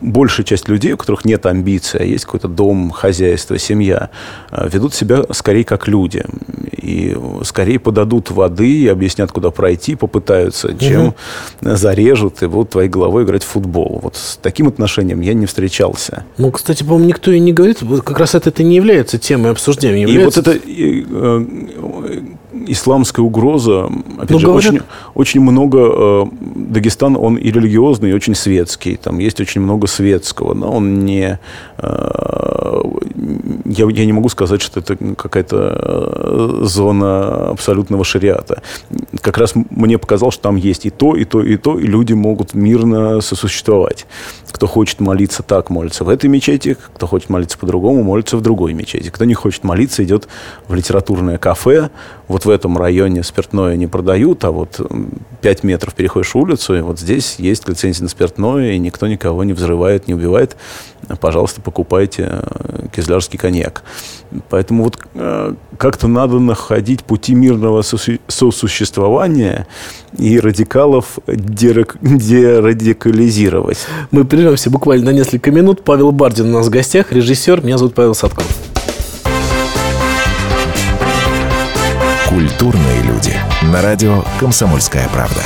большая 0.00 0.44
часть 0.44 0.68
людей, 0.68 0.92
у 0.92 0.96
которых 0.96 1.24
нет 1.24 1.46
амбиций, 1.46 2.00
а 2.00 2.04
есть 2.04 2.24
какой-то 2.24 2.48
дом, 2.48 2.90
хозяйство, 2.90 3.58
семья, 3.58 4.10
э, 4.50 4.68
ведут 4.72 4.94
себя 4.94 5.24
скорее 5.30 5.64
как 5.64 5.88
люди. 5.88 6.24
И 6.72 7.16
скорее 7.44 7.78
подадут 7.78 8.30
воды 8.30 8.82
и 8.82 8.88
объяснят, 8.88 9.32
куда 9.32 9.50
пройти, 9.50 9.94
попытаются, 9.94 10.76
чем 10.78 11.08
угу. 11.08 11.14
зарежут 11.60 12.42
и 12.42 12.46
будут 12.46 12.70
твоей 12.70 12.88
головой 12.88 13.24
играть 13.24 13.42
в 13.42 13.46
футбол. 13.48 14.00
Вот 14.02 14.16
с 14.16 14.36
таким 14.36 14.68
отношением 14.68 15.20
я 15.20 15.34
не 15.34 15.46
встречался. 15.46 16.24
Ну, 16.36 16.50
кстати, 16.50 16.82
по-моему, 16.82 17.06
никто 17.06 17.30
и 17.30 17.40
не 17.40 17.52
говорит, 17.52 17.78
как 18.04 18.18
раз 18.18 18.34
это, 18.34 18.50
это 18.50 18.62
не 18.62 18.76
является 18.76 19.18
темой 19.18 19.52
обсуждения. 19.52 20.02
Является... 20.02 20.40
И 20.40 21.04
вот 21.04 21.16
это 21.16 22.36
исламская 22.66 23.24
угроза. 23.24 23.90
Опять 24.18 24.30
Ну, 24.30 24.38
же, 24.38 24.46
говорят- 24.46 24.72
очень, 24.72 24.82
очень 25.14 25.40
много... 25.40 25.78
э, 25.80 26.24
Дагестан, 26.54 27.16
он 27.16 27.36
и 27.36 27.50
религиозный, 27.50 28.10
и 28.10 28.12
очень 28.14 28.34
светский. 28.34 28.96
Там 28.96 29.18
есть 29.18 29.40
очень 29.40 29.60
много 29.60 29.86
светского, 29.86 30.54
но 30.54 30.72
он 30.72 31.04
не... 31.04 31.38
э, 31.78 32.82
я, 33.66 33.88
я 33.90 34.06
не 34.06 34.12
могу 34.12 34.28
сказать, 34.28 34.62
что 34.62 34.80
это 34.80 34.96
какая-то 35.16 35.78
э, 36.60 36.64
зона 36.64 37.50
абсолютного 37.50 38.04
шариата. 38.04 38.62
Как 39.20 39.38
раз 39.38 39.54
мне 39.70 39.98
показалось, 39.98 40.34
что 40.34 40.44
там 40.44 40.56
есть 40.56 40.86
и 40.86 40.90
то, 40.90 41.14
и 41.16 41.24
то, 41.24 41.42
и 41.42 41.56
то, 41.56 41.78
и 41.78 41.86
люди 41.86 42.12
могут 42.12 42.54
мирно 42.54 43.20
сосуществовать. 43.20 44.06
Кто 44.50 44.66
хочет 44.66 45.00
молиться 45.00 45.42
так, 45.42 45.70
молится 45.70 46.04
в 46.04 46.08
этой 46.08 46.30
мечети, 46.30 46.76
кто 46.94 47.06
хочет 47.06 47.28
молиться 47.30 47.58
по-другому, 47.58 48.02
молится 48.02 48.36
в 48.36 48.40
другой 48.40 48.72
мечети. 48.72 49.10
Кто 49.10 49.24
не 49.24 49.34
хочет 49.34 49.64
молиться, 49.64 50.04
идет 50.04 50.28
в 50.68 50.74
литературное 50.74 51.38
кафе. 51.38 51.90
Вот 52.28 52.43
в 52.44 52.50
этом 52.50 52.76
районе 52.78 53.22
спиртное 53.22 53.76
не 53.76 53.86
продают, 53.86 54.44
а 54.44 54.50
вот 54.50 54.80
м, 54.80 55.12
5 55.40 55.62
метров 55.64 55.94
переходишь 55.94 56.34
улицу, 56.34 56.76
и 56.76 56.80
вот 56.80 56.98
здесь 56.98 57.36
есть 57.38 57.68
лицензия 57.68 58.02
на 58.02 58.08
спиртное, 58.08 58.72
и 58.72 58.78
никто 58.78 59.06
никого 59.06 59.44
не 59.44 59.52
взрывает, 59.52 60.08
не 60.08 60.14
убивает. 60.14 60.56
Пожалуйста, 61.20 61.60
покупайте 61.60 62.40
э, 62.42 62.86
кизлярский 62.94 63.38
коньяк. 63.38 63.82
Поэтому 64.48 64.84
вот 64.84 64.98
э, 65.14 65.54
как-то 65.76 66.08
надо 66.08 66.38
находить 66.38 67.04
пути 67.04 67.34
мирного 67.34 67.82
сосу- 67.82 68.20
сосуществования 68.26 69.66
и 70.18 70.40
радикалов 70.40 71.18
дерадикализировать. 71.26 73.78
Мы 74.10 74.24
прервемся 74.24 74.70
буквально 74.70 75.06
на 75.06 75.10
несколько 75.10 75.50
минут. 75.50 75.82
Павел 75.84 76.10
Бардин 76.12 76.46
у 76.46 76.52
нас 76.58 76.68
в 76.68 76.70
гостях, 76.70 77.12
режиссер. 77.12 77.62
Меня 77.62 77.76
зовут 77.78 77.94
Павел 77.94 78.14
Садков. 78.14 78.73
Культурные 82.34 83.00
люди. 83.04 83.32
На 83.62 83.80
радио 83.80 84.24
«Комсомольская 84.40 85.08
правда». 85.08 85.40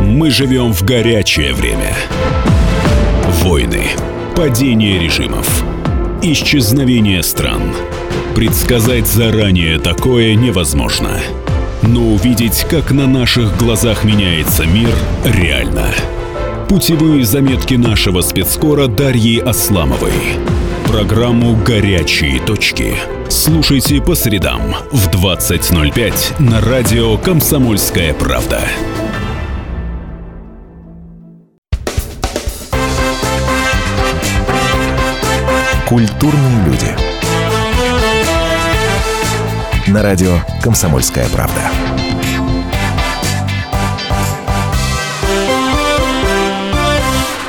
Мы 0.00 0.30
живем 0.30 0.72
в 0.72 0.84
горячее 0.84 1.52
время. 1.52 1.92
Войны, 3.42 3.88
падение 4.36 5.00
режимов, 5.00 5.64
исчезновение 6.22 7.20
стран. 7.24 7.74
Предсказать 8.36 9.08
заранее 9.08 9.80
такое 9.80 10.36
невозможно. 10.36 11.18
Но 11.82 12.12
увидеть, 12.12 12.64
как 12.70 12.92
на 12.92 13.08
наших 13.08 13.56
глазах 13.56 14.04
меняется 14.04 14.66
мир, 14.66 14.94
реально. 15.24 15.88
Путевые 16.68 17.24
заметки 17.24 17.74
нашего 17.74 18.20
спецкора 18.20 18.86
Дарьи 18.86 19.40
Асламовой. 19.40 20.12
Программу 20.92 21.56
«Горячие 21.56 22.38
точки». 22.38 22.94
Слушайте 23.30 24.02
по 24.02 24.14
средам 24.14 24.74
в 24.90 25.08
20.05 25.08 26.42
на 26.42 26.60
радио 26.60 27.16
«Комсомольская 27.16 28.12
правда». 28.12 28.60
Культурные 35.88 36.66
люди. 36.66 36.94
На 39.86 40.02
радио 40.02 40.40
«Комсомольская 40.62 41.26
правда». 41.30 41.70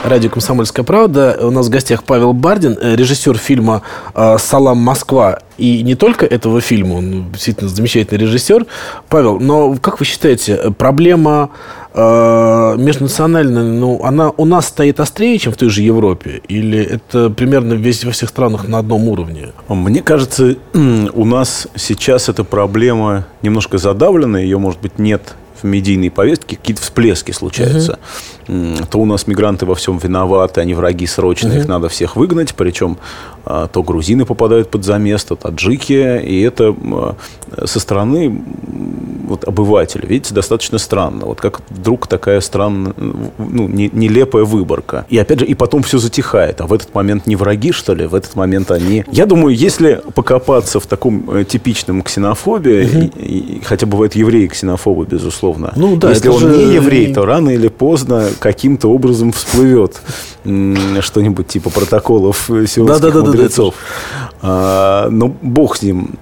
Радио 0.04 0.30
«Комсомольская 0.30 0.84
правда». 0.84 1.38
У 1.42 1.50
нас 1.50 1.68
в 1.68 1.70
гостях 1.70 2.04
Павел 2.04 2.34
Бардин, 2.34 2.78
э, 2.80 2.94
режиссер 2.98 3.38
фильма 3.38 3.84
э, 4.14 4.36
«Салам, 4.38 4.80
Москва». 4.80 5.40
И 5.58 5.82
не 5.82 5.96
только 5.96 6.26
этого 6.26 6.60
фильма, 6.60 6.96
он 6.96 7.32
действительно 7.32 7.70
замечательный 7.70 8.18
режиссер. 8.18 8.66
Павел, 9.08 9.40
но 9.40 9.76
как 9.76 10.02
вы 10.02 10.06
считаете, 10.06 10.74
проблема 10.78 11.52
э, 11.94 12.76
межнациональная, 12.78 13.64
ну, 13.64 14.04
она 14.04 14.32
у 14.36 14.44
нас 14.44 14.68
стоит 14.68 15.00
острее, 15.00 15.38
чем 15.38 15.54
в 15.54 15.58
той 15.58 15.70
же 15.70 15.82
Европе? 15.82 16.42
Или 16.50 16.84
это 16.84 17.30
примерно 17.30 17.72
весь, 17.72 18.04
во 18.04 18.12
всех 18.12 18.28
странах 18.28 18.68
на 18.68 18.80
одном 18.80 19.08
уровне? 19.08 19.54
Мне 19.70 20.02
кажется, 20.02 20.58
у 20.74 21.24
нас 21.24 21.70
сейчас 21.78 22.28
эта 22.28 22.44
проблема 22.44 23.26
немножко 23.42 23.78
задавлена, 23.78 24.38
ее, 24.38 24.58
может 24.58 24.82
быть, 24.82 25.00
нет 25.00 25.36
в 25.64 25.66
медийной 25.68 26.12
повестке, 26.12 26.56
какие-то 26.58 26.82
всплески 26.82 27.32
случаются. 27.32 28.00
М, 28.48 28.76
То 28.90 29.00
у 29.00 29.06
нас 29.06 29.28
мигранты 29.28 29.66
во 29.66 29.74
всем 29.76 29.98
виноваты, 29.98 30.62
они 30.62 30.74
враги 30.74 31.08
срочно, 31.08 31.52
их 31.54 31.68
надо 31.68 31.88
всех 31.90 32.16
выгнать, 32.16 32.54
причем 32.56 32.98
а, 33.46 33.68
то 33.68 33.82
грузины 33.84 34.26
попадают 34.26 34.70
под 34.70 34.84
замес, 34.84 35.24
то 35.24 35.36
таджики, 35.36 36.22
и 36.24 36.42
это 36.42 36.66
м, 36.66 37.16
со 37.66 37.80
стороны 37.80 38.44
вот, 39.34 39.48
обывателя, 39.48 40.08
видите, 40.08 40.34
достаточно 40.34 40.78
странно. 40.78 41.26
Вот 41.26 41.42
как 41.42 41.62
вдруг 41.70 42.08
такая 42.08 42.40
странная, 42.42 42.94
ну, 42.98 43.68
не- 43.68 43.90
нелепая 43.94 44.44
выборка. 44.44 45.06
И 45.10 45.18
опять 45.18 45.40
же, 45.40 45.46
и 45.46 45.54
потом 45.54 45.84
все 45.84 45.98
затихает. 45.98 46.62
А 46.62 46.68
в 46.68 46.74
этот 46.74 46.94
момент 46.96 47.28
не 47.28 47.36
враги, 47.36 47.72
что 47.72 47.94
ли? 47.94 48.06
В 48.08 48.16
этот 48.16 48.36
момент 48.36 48.72
они... 48.72 49.04
Я 49.12 49.26
думаю, 49.26 49.56
если 49.56 50.02
покопаться 50.16 50.80
в 50.80 50.86
таком 50.86 51.30
э, 51.32 51.44
типичном 51.44 52.02
ксенофобии, 52.02 53.10
и- 53.18 53.58
и- 53.58 53.62
хотя 53.64 53.86
бывают 53.86 54.16
евреи 54.16 54.48
ксенофобы, 54.48 55.06
безусловно. 55.06 55.74
Ну 55.76 55.96
да, 55.98 56.10
если 56.10 56.30
он 56.30 56.40
же- 56.40 56.50
не 56.58 56.74
еврей, 56.76 57.14
то 57.14 57.26
рано 57.26 57.50
или 57.50 57.68
поздно 57.68 58.28
каким-то 58.40 58.88
образом 58.90 59.32
всплывет 59.32 60.02
что-нибудь 61.02 61.48
типа 61.48 61.70
протоколов 61.70 62.50
э, 62.50 62.66
сионских 62.68 62.86
Да-да-да-да-да, 63.02 63.26
мудрецов. 63.28 63.76
А, 64.42 65.08
но 65.10 65.34
бог 65.42 65.78
с 65.78 65.82
ним. 65.82 66.16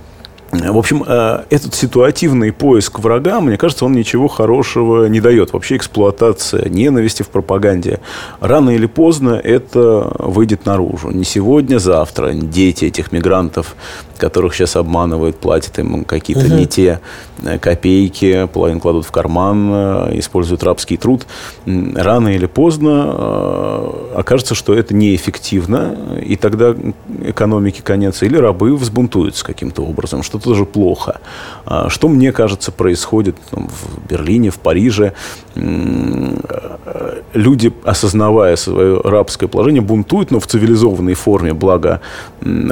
В 0.52 0.78
общем, 0.78 1.04
э, 1.08 1.44
этот 1.50 1.74
ситуативный 1.76 2.52
поиск 2.52 3.00
врага, 3.00 3.40
мне 3.40 3.58
кажется, 3.58 3.86
он 3.86 3.94
ничего 3.94 4.28
хорошего 4.28 5.06
не 5.06 5.22
дает. 5.22 5.54
Вообще 5.54 5.78
эксплуатация 5.78 6.68
ненависти 6.68 7.24
в 7.24 7.30
пропаганде. 7.30 8.02
Рано 8.42 8.72
или 8.72 8.86
поздно 8.86 9.40
это 9.42 10.14
выйдет 10.20 10.66
наружу. 10.66 11.10
Не 11.10 11.24
сегодня, 11.24 11.80
завтра. 11.80 12.34
Дети 12.34 12.86
этих 12.86 13.14
мигрантов, 13.14 13.78
которых 14.18 14.54
сейчас 14.54 14.76
обманывают, 14.76 15.38
платят 15.38 15.80
им 15.80 16.04
какие-то 16.04 16.50
не 16.50 16.66
те 16.66 17.00
э, 17.42 17.58
копейки, 17.58 18.50
половину 18.52 18.82
кладут 18.82 19.06
в 19.06 19.12
карман, 19.12 19.70
э, 19.72 20.20
используют 20.20 20.64
рабский 20.64 20.98
труд. 20.98 21.28
Рано 21.66 22.28
или 22.28 22.46
поздно 22.46 23.90
окажется, 24.16 24.54
что 24.54 24.74
это 24.74 24.94
неэффективно, 24.94 25.96
и 26.22 26.36
тогда 26.36 26.76
экономике 27.24 27.82
конец. 27.84 28.22
Или 28.22 28.36
рабы 28.36 28.76
взбунтуются 28.76 29.46
каким-то 29.46 29.84
образом, 29.84 30.24
что 30.24 30.40
тоже 30.41 30.65
плохо. 30.65 31.21
А 31.65 31.89
Что, 31.89 32.08
мне 32.08 32.32
кажется, 32.32 32.71
происходит 32.71 33.36
там, 33.49 33.69
в 33.69 34.10
Берлине, 34.10 34.49
в 34.49 34.60
Париже. 34.60 35.13
Э, 35.56 37.21
Люди, 37.34 37.71
осознавая 37.86 38.56
свое 38.58 38.99
рабское 39.01 39.47
положение, 39.47 39.82
бунтуют, 39.82 40.32
но 40.32 40.39
в 40.39 40.47
цивилизованной 40.47 41.13
форме, 41.13 41.54
благо 41.54 42.01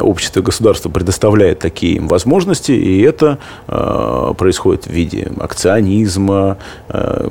общество 0.01 0.41
и 0.41 0.43
государство 0.43 0.89
предоставляет 0.89 1.59
такие 1.59 1.95
им 1.95 2.07
возможности, 2.07 2.73
и 2.73 3.01
это 3.01 3.37
э, 3.67 4.33
происходит 4.37 4.85
в 4.85 4.89
виде 4.89 5.31
акционизма, 5.39 6.57
э, 6.89 7.29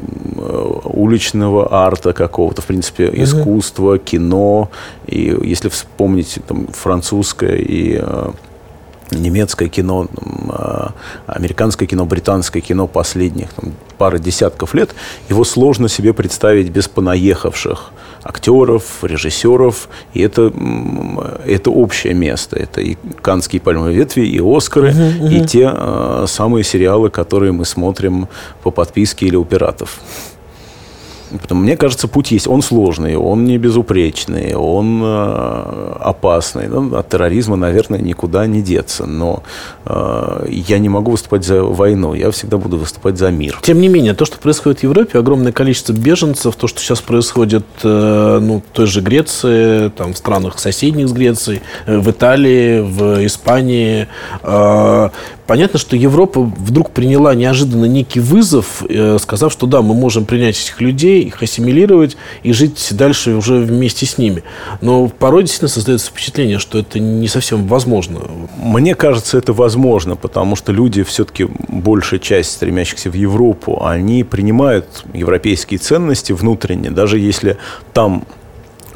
уличного 0.84 1.68
арта 1.70 2.12
какого-то, 2.12 2.62
в 2.62 2.66
принципе, 2.66 3.10
искусства, 3.12 3.98
кино. 3.98 4.70
И 5.06 5.36
если 5.42 5.68
вспомнить 5.68 6.38
там, 6.46 6.68
французское 6.68 7.56
и 7.56 8.02
немецкое 9.10 9.68
кино, 9.68 10.08
а, 10.48 10.92
американское 11.26 11.88
кино, 11.88 12.04
британское 12.06 12.62
кино 12.62 12.86
последних 12.86 13.52
там, 13.52 13.72
пары 13.96 14.18
десятков 14.18 14.74
лет, 14.74 14.94
его 15.28 15.44
сложно 15.44 15.88
себе 15.88 16.12
представить 16.12 16.70
без 16.70 16.88
понаехавших 16.88 17.92
актеров, 18.22 19.02
режиссеров. 19.02 19.88
И 20.14 20.20
это, 20.20 20.52
это 21.46 21.70
общее 21.70 22.14
место. 22.14 22.56
Это 22.56 22.80
и 22.80 22.96
«Канские 23.22 23.60
пальмовые 23.60 23.96
ветви», 23.96 24.22
и 24.22 24.40
«Оскары», 24.40 24.94
и 25.30 25.44
те 25.44 25.70
а, 25.72 26.24
самые 26.26 26.64
сериалы, 26.64 27.10
которые 27.10 27.52
мы 27.52 27.64
смотрим 27.64 28.28
по 28.62 28.70
подписке 28.70 29.26
или 29.26 29.36
у 29.36 29.44
пиратов. 29.44 30.00
Потому, 31.30 31.62
мне 31.62 31.76
кажется, 31.76 32.08
путь 32.08 32.30
есть. 32.30 32.46
Он 32.46 32.62
сложный, 32.62 33.16
он 33.16 33.44
не 33.44 33.58
безупречный, 33.58 34.54
он 34.54 35.02
э, 35.02 35.92
опасный. 36.00 36.68
Ну, 36.68 36.96
от 36.96 37.08
терроризма, 37.08 37.56
наверное, 37.56 38.00
никуда 38.00 38.46
не 38.46 38.62
деться. 38.62 39.06
Но 39.06 39.42
э, 39.84 40.46
я 40.48 40.78
не 40.78 40.88
могу 40.88 41.12
выступать 41.12 41.44
за 41.44 41.62
войну. 41.62 42.14
Я 42.14 42.30
всегда 42.30 42.56
буду 42.56 42.78
выступать 42.78 43.18
за 43.18 43.30
мир. 43.30 43.58
Тем 43.62 43.80
не 43.80 43.88
менее, 43.88 44.14
то, 44.14 44.24
что 44.24 44.38
происходит 44.38 44.80
в 44.80 44.82
Европе, 44.84 45.18
огромное 45.18 45.52
количество 45.52 45.92
беженцев, 45.92 46.56
то, 46.56 46.66
что 46.66 46.80
сейчас 46.80 47.00
происходит 47.00 47.64
э, 47.82 48.38
ну, 48.40 48.62
в 48.66 48.74
той 48.74 48.86
же 48.86 49.00
Греции, 49.00 49.88
там, 49.90 50.14
в 50.14 50.18
странах 50.18 50.58
соседних 50.58 51.08
с 51.08 51.12
Грецией, 51.12 51.62
э, 51.86 51.98
в 51.98 52.10
Италии, 52.10 52.80
в 52.80 53.26
Испании. 53.26 54.08
э, 54.42 55.08
понятно, 55.46 55.78
что 55.78 55.96
Европа 55.96 56.40
вдруг 56.40 56.90
приняла 56.90 57.34
неожиданно 57.34 57.86
некий 57.86 58.20
вызов, 58.20 58.82
сказав, 59.18 59.52
что 59.52 59.66
да, 59.66 59.82
мы 59.82 59.94
можем 59.94 60.24
принять 60.24 60.60
этих 60.60 60.80
людей, 60.80 61.17
людей, 61.18 61.28
их 61.28 61.42
ассимилировать 61.42 62.16
и 62.42 62.52
жить 62.52 62.88
дальше 62.92 63.34
уже 63.34 63.58
вместе 63.58 64.06
с 64.06 64.18
ними. 64.18 64.42
Но 64.80 65.08
порой 65.08 65.42
действительно 65.42 65.68
создается 65.68 66.10
впечатление, 66.10 66.58
что 66.58 66.78
это 66.78 66.98
не 66.98 67.28
совсем 67.28 67.66
возможно. 67.66 68.20
Мне 68.56 68.94
кажется, 68.94 69.38
это 69.38 69.52
возможно, 69.52 70.16
потому 70.16 70.56
что 70.56 70.72
люди 70.72 71.02
все-таки, 71.02 71.46
большая 71.68 72.20
часть 72.20 72.52
стремящихся 72.52 73.10
в 73.10 73.14
Европу, 73.14 73.84
они 73.84 74.24
принимают 74.24 75.04
европейские 75.12 75.78
ценности 75.78 76.32
внутренне, 76.32 76.90
даже 76.90 77.18
если 77.18 77.56
там 77.92 78.24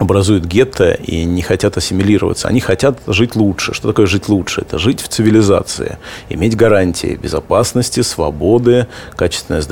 образуют 0.02 0.44
гетто 0.44 0.92
и 0.92 1.24
не 1.24 1.42
хотят 1.42 1.76
ассимилироваться. 1.76 2.48
Они 2.48 2.60
хотят 2.60 2.98
жить 3.06 3.36
лучше. 3.36 3.72
Что 3.74 3.88
такое 3.88 4.06
жить 4.06 4.28
лучше? 4.28 4.62
Это 4.62 4.78
жить 4.78 5.00
в 5.00 5.08
цивилизации, 5.08 5.98
иметь 6.28 6.56
гарантии 6.56 7.18
безопасности, 7.20 8.00
свободы, 8.00 8.86
качественное 9.16 9.62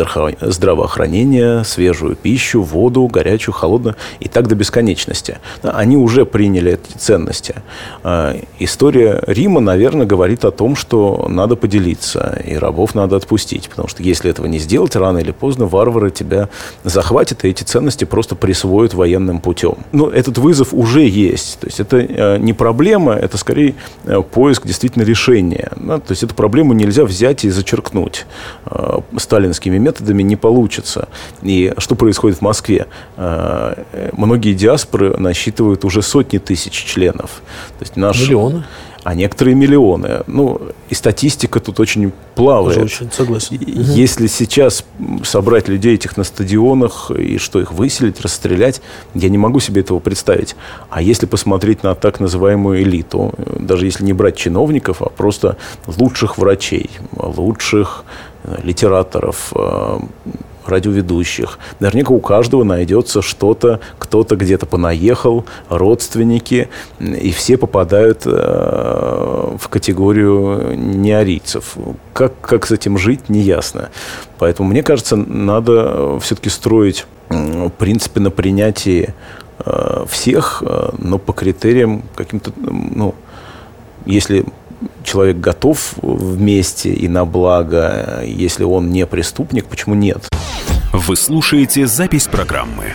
здравоохранение, 0.40 1.64
свежую 1.64 2.16
пищу, 2.16 2.62
воду, 2.62 3.06
горячую, 3.06 3.54
холодную 3.54 3.96
и 4.20 4.28
так 4.28 4.48
до 4.48 4.54
бесконечности. 4.54 5.38
Они 5.62 5.96
уже 5.96 6.24
приняли 6.24 6.72
эти 6.72 6.96
ценности. 6.96 7.56
А, 8.02 8.36
история 8.58 9.22
Рима, 9.26 9.60
наверное, 9.60 10.06
говорит 10.06 10.44
о 10.44 10.50
том, 10.50 10.76
что 10.76 11.26
надо 11.28 11.56
поделиться, 11.56 12.40
и 12.44 12.54
рабов 12.54 12.94
надо 12.94 13.16
отпустить, 13.16 13.68
потому 13.68 13.88
что 13.88 14.02
если 14.02 14.30
этого 14.30 14.46
не 14.46 14.58
сделать, 14.58 14.96
рано 14.96 15.18
или 15.18 15.32
поздно 15.32 15.66
варвары 15.66 16.10
тебя 16.10 16.48
захватят, 16.84 17.44
и 17.44 17.48
эти 17.48 17.64
ценности 17.64 18.04
просто 18.04 18.36
присвоят 18.36 18.94
военным 18.94 19.40
путем. 19.40 19.78
Ну, 19.92 20.08
этот 20.20 20.38
вызов 20.38 20.72
уже 20.72 21.06
есть. 21.06 21.58
То 21.60 21.66
есть 21.66 21.80
это 21.80 21.96
э, 21.96 22.38
не 22.38 22.52
проблема, 22.52 23.14
это 23.14 23.36
скорее 23.38 23.74
э, 24.04 24.20
поиск 24.22 24.66
действительно 24.66 25.02
решения. 25.02 25.72
Да? 25.76 25.98
То 25.98 26.12
есть 26.12 26.22
эту 26.22 26.34
проблему 26.34 26.72
нельзя 26.74 27.04
взять 27.04 27.44
и 27.44 27.50
зачеркнуть. 27.50 28.26
Э, 28.66 28.98
сталинскими 29.16 29.78
методами 29.78 30.22
не 30.22 30.36
получится. 30.36 31.08
И 31.42 31.72
что 31.78 31.94
происходит 31.94 32.38
в 32.38 32.42
Москве? 32.42 32.86
Многие 34.12 34.54
диаспоры 34.54 35.16
насчитывают 35.16 35.84
уже 35.84 36.02
сотни 36.02 36.38
тысяч 36.38 36.72
членов. 36.72 37.42
То 37.78 37.82
есть 37.82 37.96
наш... 37.96 38.20
Миллионы 38.20 38.64
а 39.02 39.14
некоторые 39.14 39.54
миллионы. 39.54 40.22
Ну, 40.26 40.60
и 40.88 40.94
статистика 40.94 41.60
тут 41.60 41.80
очень 41.80 42.12
плавает. 42.34 42.80
Тоже 42.80 43.04
очень 43.04 43.12
согласен. 43.12 43.58
Если 43.60 44.26
сейчас 44.26 44.84
собрать 45.24 45.68
людей 45.68 45.94
этих 45.94 46.16
на 46.16 46.24
стадионах 46.24 47.10
и 47.10 47.38
что 47.38 47.60
их 47.60 47.72
выселить, 47.72 48.20
расстрелять, 48.20 48.82
я 49.14 49.28
не 49.28 49.38
могу 49.38 49.60
себе 49.60 49.80
этого 49.80 50.00
представить. 50.00 50.56
А 50.90 51.02
если 51.02 51.26
посмотреть 51.26 51.82
на 51.82 51.94
так 51.94 52.20
называемую 52.20 52.82
элиту, 52.82 53.34
даже 53.58 53.86
если 53.86 54.04
не 54.04 54.12
брать 54.12 54.36
чиновников, 54.36 55.02
а 55.02 55.08
просто 55.08 55.56
лучших 55.86 56.38
врачей, 56.38 56.90
лучших 57.12 58.04
э, 58.44 58.56
литераторов, 58.62 59.52
э, 59.54 59.98
радиоведущих. 60.70 61.58
Наверняка 61.80 62.12
у 62.12 62.20
каждого 62.20 62.64
найдется 62.64 63.22
что-то, 63.22 63.80
кто-то 63.98 64.36
где-то 64.36 64.66
понаехал, 64.66 65.44
родственники, 65.68 66.68
и 66.98 67.30
все 67.32 67.56
попадают 67.56 68.22
э, 68.24 68.30
в 68.30 69.68
категорию 69.68 70.76
неарийцев. 70.76 71.76
Как, 72.12 72.32
как 72.40 72.66
с 72.66 72.72
этим 72.72 72.98
жить, 72.98 73.28
неясно. 73.28 73.90
Поэтому, 74.38 74.68
мне 74.70 74.82
кажется, 74.82 75.16
надо 75.16 76.18
все-таки 76.20 76.48
строить 76.48 77.06
принципы 77.78 78.20
на 78.20 78.30
принятии 78.30 79.14
э, 79.58 80.04
всех, 80.08 80.62
э, 80.66 80.90
но 80.98 81.18
по 81.18 81.32
критериям 81.32 82.02
каким-то, 82.16 82.52
ну, 82.56 83.14
если 84.06 84.44
человек 85.04 85.38
готов 85.38 85.94
вместе 86.02 86.92
и 86.92 87.08
на 87.08 87.24
благо, 87.24 88.22
если 88.24 88.64
он 88.64 88.90
не 88.90 89.06
преступник, 89.06 89.66
почему 89.66 89.94
нет? 89.94 90.28
Вы 90.92 91.16
слушаете 91.16 91.86
запись 91.86 92.26
программы. 92.26 92.94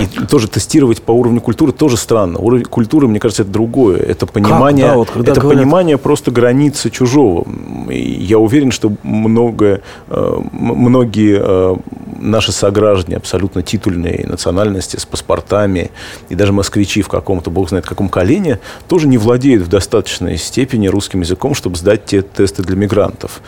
И 0.00 0.06
тоже 0.26 0.48
тестировать 0.48 1.02
по 1.02 1.12
уровню 1.12 1.40
культуры 1.40 1.72
тоже 1.72 1.96
странно. 1.96 2.38
Уровень 2.38 2.64
культуры, 2.64 3.08
мне 3.08 3.20
кажется, 3.20 3.42
это 3.42 3.52
другое. 3.52 3.98
Это 3.98 4.26
понимание, 4.26 4.86
да, 4.86 4.96
вот 4.96 5.08
это 5.10 5.40
говорят... 5.40 5.60
понимание 5.60 5.98
просто 5.98 6.30
границы 6.30 6.90
чужого. 6.90 7.46
И 7.90 8.24
я 8.24 8.38
уверен, 8.38 8.70
что 8.70 8.92
много, 9.02 9.82
э, 10.08 10.40
многие 10.52 11.38
э, 11.40 11.76
наши 12.22 12.52
сограждане 12.52 13.16
абсолютно 13.16 13.62
титульные 13.62 14.26
национальности 14.26 14.96
с 14.96 15.04
паспортами 15.04 15.90
и 16.28 16.34
даже 16.34 16.52
москвичи 16.52 17.02
в 17.02 17.08
каком-то, 17.08 17.50
бог 17.50 17.68
знает 17.68 17.84
каком 17.86 18.08
колене, 18.08 18.60
тоже 18.88 19.08
не 19.08 19.18
владеют 19.18 19.64
в 19.64 19.68
достаточной 19.68 20.38
степени 20.38 20.88
русским 20.88 21.20
языком, 21.20 21.54
чтобы 21.54 21.76
сдать 21.76 22.04
те 22.04 22.22
тесты 22.22 22.62
для 22.62 22.76
мигрантов. 22.76 23.42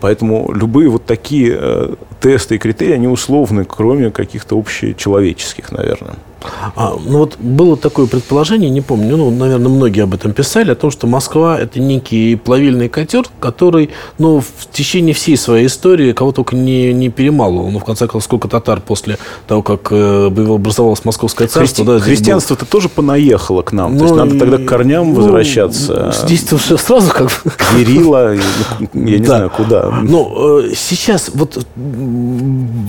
Поэтому 0.00 0.52
любые 0.52 0.88
вот 0.88 1.04
такие 1.04 1.56
э, 1.58 1.94
тесты 2.20 2.56
и 2.56 2.58
критерии, 2.58 2.94
они 2.94 3.06
условны, 3.06 3.64
кроме 3.64 4.10
каких-то 4.10 4.58
общечеловеческих, 4.58 5.67
наверное. 5.72 6.16
А, 6.76 6.96
ну 7.04 7.18
вот 7.18 7.36
было 7.38 7.76
такое 7.76 8.06
предположение, 8.06 8.70
не 8.70 8.80
помню, 8.80 9.16
ну, 9.16 9.30
наверное, 9.30 9.68
многие 9.68 10.04
об 10.04 10.14
этом 10.14 10.32
писали, 10.32 10.70
о 10.70 10.74
том, 10.74 10.90
что 10.90 11.06
Москва– 11.06 11.58
это 11.60 11.80
некий 11.80 12.36
плавильный 12.36 12.88
котер, 12.88 13.24
который, 13.40 13.90
ну, 14.18 14.40
в 14.40 14.70
течение 14.72 15.14
всей 15.14 15.36
своей 15.36 15.66
истории 15.66 16.12
кого 16.12 16.32
только 16.32 16.54
не, 16.56 16.92
не 16.92 17.08
перемалывал. 17.08 17.70
Ну, 17.70 17.78
в 17.78 17.84
конце 17.84 18.06
концов, 18.06 18.24
сколько 18.24 18.48
татар 18.48 18.80
после 18.80 19.18
того, 19.46 19.62
как 19.62 19.88
э, 19.90 20.26
образовалось 20.26 21.04
Московское 21.04 21.48
царство. 21.48 21.84
Христи... 21.84 21.98
Да, 21.98 21.98
Христианство-то 21.98 22.64
было... 22.64 22.70
тоже 22.70 22.88
понаехало 22.88 23.62
к 23.62 23.72
нам. 23.72 23.92
Ну, 23.94 23.98
То 23.98 24.04
есть, 24.04 24.16
надо 24.16 24.38
тогда 24.38 24.58
к 24.58 24.64
корням 24.66 25.08
ну, 25.08 25.14
возвращаться. 25.14 26.14
Здесь-то 26.24 26.56
уже 26.56 26.78
сразу 26.78 27.10
как 27.10 27.26
бы... 27.26 27.52
Кирилла, 27.76 28.34
я 28.34 28.40
не 28.92 29.24
знаю, 29.24 29.50
куда. 29.50 29.90
Ну, 30.02 30.60
э, 30.60 30.72
сейчас, 30.76 31.30
вот 31.34 31.66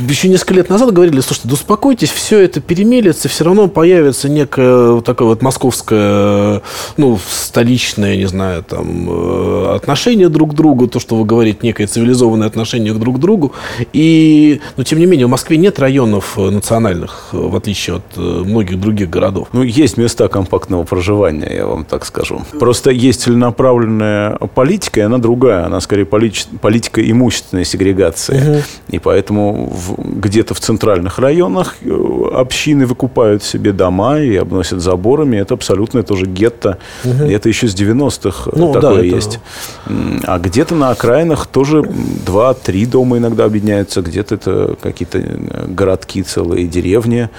еще 0.07 0.29
несколько 0.29 0.53
лет 0.53 0.69
назад 0.69 0.91
говорили, 0.91 1.19
слушайте, 1.21 1.47
да 1.47 1.53
успокойтесь, 1.53 2.09
все 2.11 2.39
это 2.39 2.61
перемелится, 2.61 3.29
все 3.29 3.38
равно 3.45 3.67
появится 3.67 4.29
некое 4.29 5.01
такое 5.01 5.29
вот 5.29 5.41
московское, 5.41 6.61
ну, 6.97 7.19
столичное, 7.29 8.15
не 8.17 8.25
знаю, 8.25 8.63
там, 8.63 9.07
э, 9.09 9.75
отношение 9.75 10.29
друг 10.29 10.51
к 10.51 10.53
другу, 10.55 10.87
то, 10.87 10.99
что 10.99 11.15
вы 11.15 11.25
говорите, 11.25 11.59
некое 11.61 11.87
цивилизованное 11.87 12.47
отношение 12.47 12.93
друг 12.93 13.17
к 13.17 13.19
другу. 13.19 13.53
И, 13.93 14.61
но, 14.77 14.83
тем 14.83 14.99
не 14.99 15.05
менее, 15.05 15.27
в 15.27 15.29
Москве 15.29 15.57
нет 15.57 15.79
районов 15.79 16.37
национальных, 16.37 17.29
в 17.31 17.55
отличие 17.55 17.97
от 17.97 18.03
э, 18.17 18.21
многих 18.21 18.79
других 18.79 19.09
городов. 19.09 19.49
Ну, 19.53 19.63
есть 19.63 19.97
места 19.97 20.27
компактного 20.27 20.83
проживания, 20.83 21.51
я 21.53 21.65
вам 21.65 21.85
так 21.85 22.05
скажу. 22.05 22.41
Просто 22.59 22.91
есть 22.91 23.21
целенаправленная 23.21 24.37
политика, 24.55 24.99
и 24.99 25.03
она 25.03 25.17
другая. 25.17 25.65
Она, 25.65 25.79
скорее, 25.81 26.05
полит, 26.05 26.47
политика 26.61 27.01
имущественной 27.09 27.65
сегрегации. 27.65 28.51
Угу. 28.51 28.61
И 28.89 28.99
поэтому 28.99 29.71
где-то 29.97 30.53
в 30.53 30.59
центральных 30.59 31.19
районах 31.19 31.75
э, 31.81 31.89
общины 32.33 32.85
выкупают 32.85 33.28
строят 33.29 33.43
себе 33.43 33.71
дома 33.71 34.19
и 34.19 34.35
обносят 34.35 34.81
заборами. 34.81 35.37
Это 35.37 35.53
абсолютно 35.53 36.03
тоже 36.03 36.25
гетто. 36.25 36.77
Угу. 37.03 37.25
И 37.25 37.33
это 37.33 37.49
еще 37.49 37.67
с 37.67 37.75
90-х 37.75 38.51
ну, 38.55 38.73
такое 38.73 38.95
да, 38.95 39.01
есть. 39.01 39.39
Это... 39.85 39.95
А 40.23 40.39
где-то 40.39 40.75
на 40.75 40.89
окраинах 40.89 41.45
тоже 41.47 41.83
два-три 42.25 42.85
дома 42.85 43.17
иногда 43.17 43.45
объединяются. 43.45 44.01
Где-то 44.01 44.35
это 44.35 44.75
какие-то 44.81 45.19
э, 45.19 45.65
городки, 45.67 46.23
целые 46.23 46.67
деревни. 46.67 47.29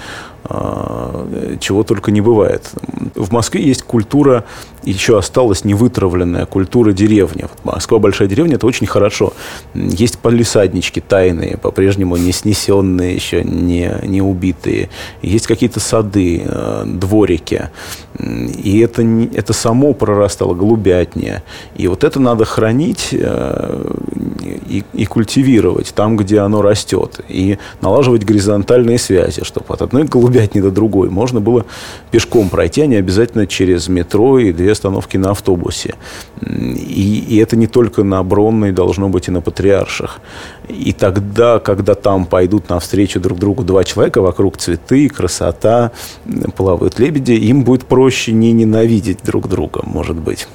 А, 0.43 1.57
чего 1.59 1.83
только 1.83 2.11
не 2.11 2.21
бывает. 2.21 2.71
В 3.15 3.31
Москве 3.31 3.61
есть 3.61 3.83
культура, 3.83 4.43
еще 4.83 5.17
осталась 5.17 5.63
невытравленная 5.63 6.45
культура 6.45 6.91
деревни. 6.91 7.45
Москва 7.63 7.99
большая 7.99 8.27
деревня, 8.27 8.55
это 8.55 8.67
очень 8.67 8.87
хорошо. 8.87 9.33
Есть 9.73 10.19
полисаднички 10.19 10.99
тайные, 10.99 11.57
по-прежнему 11.57 12.17
не 12.17 12.31
снесенные, 12.31 13.15
еще 13.15 13.43
не, 13.43 13.91
не 14.03 14.21
убитые. 14.21 14.89
Есть 15.21 15.47
какие-то 15.47 15.79
сады, 15.79 16.43
э, 16.45 16.83
дворики. 16.85 17.69
И 18.19 18.79
это, 18.79 19.03
это 19.33 19.53
само 19.53 19.93
прорастало 19.93 20.53
голубятня. 20.53 21.43
И 21.75 21.87
вот 21.87 22.03
это 22.03 22.19
надо 22.19 22.45
хранить 22.45 23.09
э, 23.11 23.91
и, 24.67 24.83
и 24.93 25.05
культивировать 25.05 25.93
там, 25.95 26.17
где 26.17 26.39
оно 26.39 26.61
растет. 26.61 27.21
И 27.29 27.57
налаживать 27.81 28.25
горизонтальные 28.25 28.97
связи, 28.97 29.43
чтобы 29.43 29.65
от 29.69 29.81
одной 29.81 30.03
голубятни 30.03 30.59
до 30.59 30.71
другой 30.71 31.09
можно 31.09 31.39
было 31.39 31.65
пешком 32.11 32.49
пройти, 32.49 32.81
а 32.81 32.85
не 32.85 32.95
обязательно 32.95 33.47
через 33.47 33.87
метро 33.87 34.39
и 34.39 34.51
две 34.51 34.70
остановки 34.71 35.17
на 35.17 35.31
автобусе. 35.31 35.95
И, 36.41 37.25
и 37.29 37.37
это 37.37 37.55
не 37.55 37.67
только 37.67 38.03
на 38.03 38.23
Бронной, 38.23 38.71
должно 38.71 39.09
быть 39.09 39.27
и 39.27 39.31
на 39.31 39.41
Патриарших. 39.41 40.19
И 40.69 40.93
тогда, 40.93 41.59
когда 41.59 41.95
там 41.95 42.25
пойдут 42.25 42.69
навстречу 42.69 43.19
друг 43.19 43.39
другу 43.39 43.63
два 43.63 43.83
человека, 43.83 44.21
вокруг 44.21 44.57
цветы, 44.57 45.09
красота, 45.09 45.91
плавают 46.55 46.99
лебеди, 46.99 47.33
им 47.33 47.63
будет 47.63 47.85
проще 47.85 48.31
не 48.31 48.51
ненавидеть 48.51 49.19
друг 49.23 49.47
друга, 49.47 49.81
может 49.83 50.17
быть. 50.17 50.47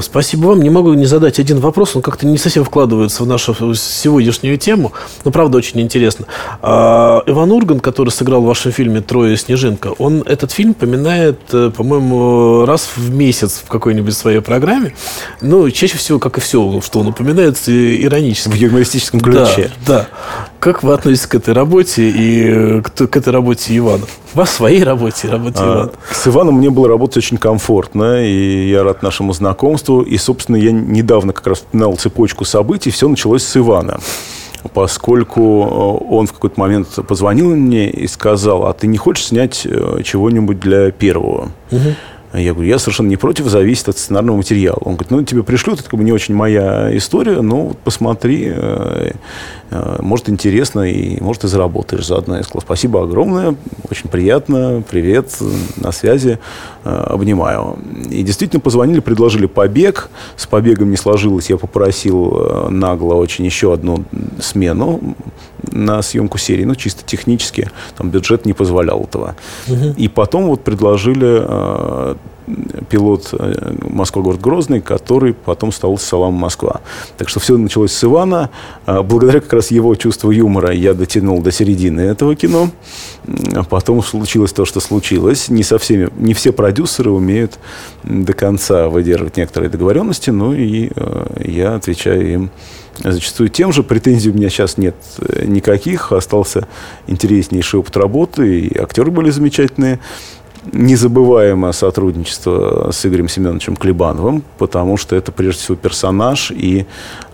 Спасибо 0.00 0.46
вам. 0.46 0.62
Не 0.62 0.70
могу 0.70 0.94
не 0.94 1.06
задать 1.06 1.40
один 1.40 1.58
вопрос. 1.58 1.96
Он 1.96 2.02
как-то 2.02 2.26
не 2.26 2.38
совсем 2.38 2.64
вкладывается 2.64 3.24
в 3.24 3.26
нашу 3.26 3.74
сегодняшнюю 3.74 4.56
тему. 4.56 4.92
Но 5.24 5.32
правда 5.32 5.58
очень 5.58 5.80
интересно. 5.80 6.26
А, 6.62 7.22
Иван 7.26 7.50
Урган, 7.50 7.80
который 7.80 8.10
сыграл 8.10 8.42
в 8.42 8.46
вашем 8.46 8.70
фильме 8.70 9.00
«Трое 9.00 9.36
Снежинка», 9.36 9.88
он 9.98 10.22
этот 10.22 10.52
фильм 10.52 10.74
поминает, 10.74 11.40
э, 11.52 11.70
по-моему, 11.76 12.64
раз 12.64 12.90
в 12.94 13.12
месяц 13.12 13.62
в 13.64 13.68
какой-нибудь 13.68 14.14
своей 14.14 14.40
программе. 14.40 14.94
Ну, 15.40 15.68
чаще 15.70 15.98
всего, 15.98 16.20
как 16.20 16.38
и 16.38 16.40
все, 16.40 16.80
что 16.80 17.00
он 17.00 17.08
упоминается, 17.08 17.72
иронически. 17.72 18.50
В 18.50 18.54
юмористическом 18.54 19.20
ключе. 19.20 19.70
Да, 19.86 19.92
да. 19.92 20.08
Как 20.60 20.82
вы 20.82 20.92
относитесь 20.92 21.26
к 21.26 21.34
этой 21.34 21.54
работе 21.54 22.08
и 22.08 22.82
к, 22.82 22.90
к 22.90 23.16
этой 23.16 23.32
работе 23.32 23.76
Ивана? 23.76 24.04
Во 24.34 24.46
своей 24.46 24.84
работе, 24.84 25.28
работе 25.28 25.58
а, 25.60 25.66
Ивана. 25.66 25.92
С 26.12 26.26
Иваном 26.28 26.56
мне 26.56 26.70
было 26.70 26.86
работать 26.86 27.16
очень 27.16 27.38
комфортно, 27.38 28.24
и 28.24 28.68
я 28.68 28.84
рад 28.84 29.02
нашему 29.02 29.32
знакомству. 29.32 29.79
И, 29.88 30.16
собственно, 30.18 30.56
я 30.56 30.72
недавно 30.72 31.32
как 31.32 31.46
раз 31.46 31.58
вспоминал 31.58 31.96
цепочку 31.96 32.44
событий. 32.44 32.90
Все 32.90 33.08
началось 33.08 33.42
с 33.42 33.56
Ивана 33.56 34.00
поскольку 34.74 35.40
э, 35.40 36.14
он 36.14 36.26
в 36.26 36.32
какой-то 36.32 36.60
момент 36.60 36.88
позвонил 37.08 37.56
мне 37.56 37.88
и 37.88 38.06
сказал, 38.06 38.66
а 38.66 38.74
ты 38.74 38.86
не 38.86 38.98
хочешь 38.98 39.26
снять 39.26 39.62
э, 39.64 40.02
чего-нибудь 40.04 40.60
для 40.60 40.90
первого? 40.90 41.50
Угу. 41.70 41.94
Я 42.32 42.52
говорю, 42.52 42.68
я 42.68 42.78
совершенно 42.78 43.08
не 43.08 43.16
против, 43.16 43.46
зависит 43.46 43.88
от 43.88 43.98
сценарного 43.98 44.36
материала. 44.36 44.78
Он 44.82 44.92
говорит, 44.92 45.10
ну, 45.10 45.22
тебе 45.24 45.42
пришлют, 45.42 45.80
это 45.80 45.90
как 45.90 45.98
бы 45.98 46.04
не 46.04 46.12
очень 46.12 46.34
моя 46.34 46.96
история, 46.96 47.40
но 47.40 47.72
посмотри, 47.82 48.44
э, 48.46 49.12
э, 49.70 49.96
может, 50.00 50.28
интересно, 50.28 50.82
и 50.82 51.20
может, 51.20 51.42
и 51.42 51.48
заработаешь 51.48 52.06
заодно. 52.06 52.36
Я 52.36 52.44
сказал, 52.44 52.62
спасибо 52.62 53.02
огромное, 53.02 53.56
очень 53.90 54.08
приятно, 54.08 54.84
привет, 54.88 55.36
на 55.76 55.90
связи, 55.90 56.38
э, 56.84 56.88
обнимаю. 56.88 57.78
И 58.08 58.22
действительно 58.22 58.60
позвонили, 58.60 59.00
предложили 59.00 59.46
побег. 59.46 60.08
С 60.36 60.46
побегом 60.46 60.90
не 60.90 60.96
сложилось, 60.96 61.50
я 61.50 61.56
попросил 61.56 62.68
нагло 62.70 63.14
очень 63.14 63.44
еще 63.44 63.72
одну 63.72 64.04
смену 64.40 65.16
на 65.72 66.02
съемку 66.02 66.38
серии, 66.38 66.64
ну, 66.64 66.74
чисто 66.74 67.04
технически, 67.04 67.70
там 67.96 68.10
бюджет 68.10 68.46
не 68.46 68.52
позволял 68.52 69.02
этого. 69.02 69.36
Угу. 69.68 69.94
И 69.96 70.08
потом 70.08 70.46
вот 70.46 70.62
предложили 70.64 71.42
э, 71.42 72.14
пилот 72.88 73.28
э, 73.32 73.74
Москва-город 73.88 74.40
Грозный, 74.40 74.80
который 74.80 75.34
потом 75.34 75.72
стал 75.72 75.98
Салам 75.98 76.34
Москва. 76.34 76.80
Так 77.16 77.28
что 77.28 77.40
все 77.40 77.56
началось 77.56 77.92
с 77.92 78.04
Ивана. 78.04 78.50
Э, 78.86 79.02
благодаря 79.02 79.40
как 79.40 79.52
раз 79.52 79.70
его 79.70 79.94
чувству 79.94 80.30
юмора 80.30 80.72
я 80.72 80.94
дотянул 80.94 81.40
до 81.42 81.52
середины 81.52 82.00
этого 82.00 82.34
кино. 82.34 82.70
А 83.54 83.64
потом 83.64 84.02
случилось 84.02 84.52
то, 84.52 84.64
что 84.64 84.80
случилось. 84.80 85.48
Не, 85.48 85.62
со 85.62 85.78
всеми, 85.78 86.08
не 86.16 86.34
все 86.34 86.52
продюсеры 86.52 87.10
умеют 87.10 87.58
до 88.02 88.32
конца 88.32 88.88
выдерживать 88.88 89.36
некоторые 89.36 89.70
договоренности, 89.70 90.30
ну 90.30 90.52
и 90.52 90.90
э, 90.94 91.26
я 91.44 91.74
отвечаю 91.74 92.32
им 92.32 92.50
зачастую 93.02 93.48
тем 93.48 93.72
же. 93.72 93.82
Претензий 93.82 94.30
у 94.30 94.34
меня 94.34 94.48
сейчас 94.48 94.76
нет 94.76 94.96
э, 95.18 95.44
никаких. 95.46 96.12
Остался 96.12 96.66
интереснейший 97.06 97.80
опыт 97.80 97.96
работы, 97.96 98.60
и 98.60 98.78
актеры 98.78 99.10
были 99.10 99.30
замечательные. 99.30 99.98
Незабываемое 100.72 101.72
сотрудничество 101.72 102.90
с 102.92 103.06
Игорем 103.06 103.28
Семеновичем 103.28 103.76
Клебановым, 103.76 104.44
потому 104.58 104.98
что 104.98 105.16
это 105.16 105.32
прежде 105.32 105.62
всего 105.62 105.76
персонаж 105.76 106.50
и 106.50 106.84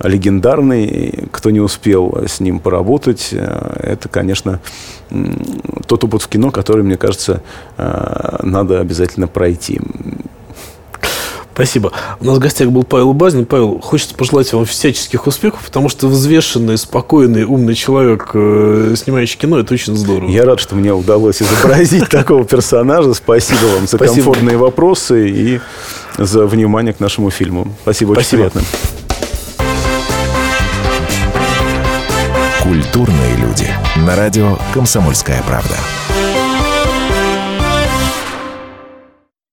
легендарный. 0.00 1.28
Кто 1.32 1.50
не 1.50 1.58
успел 1.58 2.16
с 2.24 2.38
ним 2.38 2.60
поработать, 2.60 3.30
э, 3.32 3.80
это, 3.82 4.08
конечно, 4.08 4.60
тот 5.86 6.04
опыт 6.04 6.22
в 6.22 6.28
кино, 6.28 6.52
который, 6.52 6.84
мне 6.84 6.96
кажется, 6.96 7.42
э, 7.76 8.38
надо 8.42 8.80
обязательно 8.80 9.26
пройти. 9.26 9.80
Спасибо. 11.56 11.90
У 12.20 12.26
нас 12.26 12.36
в 12.36 12.38
гостях 12.38 12.68
был 12.68 12.84
Павел 12.84 13.14
Базин. 13.14 13.46
Павел, 13.46 13.80
хочется 13.80 14.14
пожелать 14.14 14.52
вам 14.52 14.66
всяческих 14.66 15.26
успехов, 15.26 15.62
потому 15.64 15.88
что 15.88 16.06
взвешенный, 16.06 16.76
спокойный, 16.76 17.44
умный 17.44 17.74
человек, 17.74 18.32
э, 18.34 18.94
снимающий 18.94 19.38
кино, 19.38 19.60
это 19.60 19.72
очень 19.72 19.96
здорово. 19.96 20.28
Я 20.28 20.44
рад, 20.44 20.60
что 20.60 20.74
мне 20.74 20.92
удалось 20.92 21.40
изобразить 21.40 22.10
такого 22.10 22.44
персонажа. 22.44 23.14
Спасибо 23.14 23.64
вам 23.74 23.86
за 23.86 23.96
комфортные 23.96 24.58
вопросы 24.58 25.30
и 25.30 25.60
за 26.18 26.44
внимание 26.44 26.92
к 26.92 27.00
нашему 27.00 27.30
фильму. 27.30 27.72
Спасибо, 27.80 28.10
очень 28.12 28.36
приятно. 28.36 28.60
Культурные 32.62 33.36
люди. 33.36 33.70
На 34.04 34.14
радио 34.14 34.58
«Комсомольская 34.74 35.42
правда». 35.46 35.76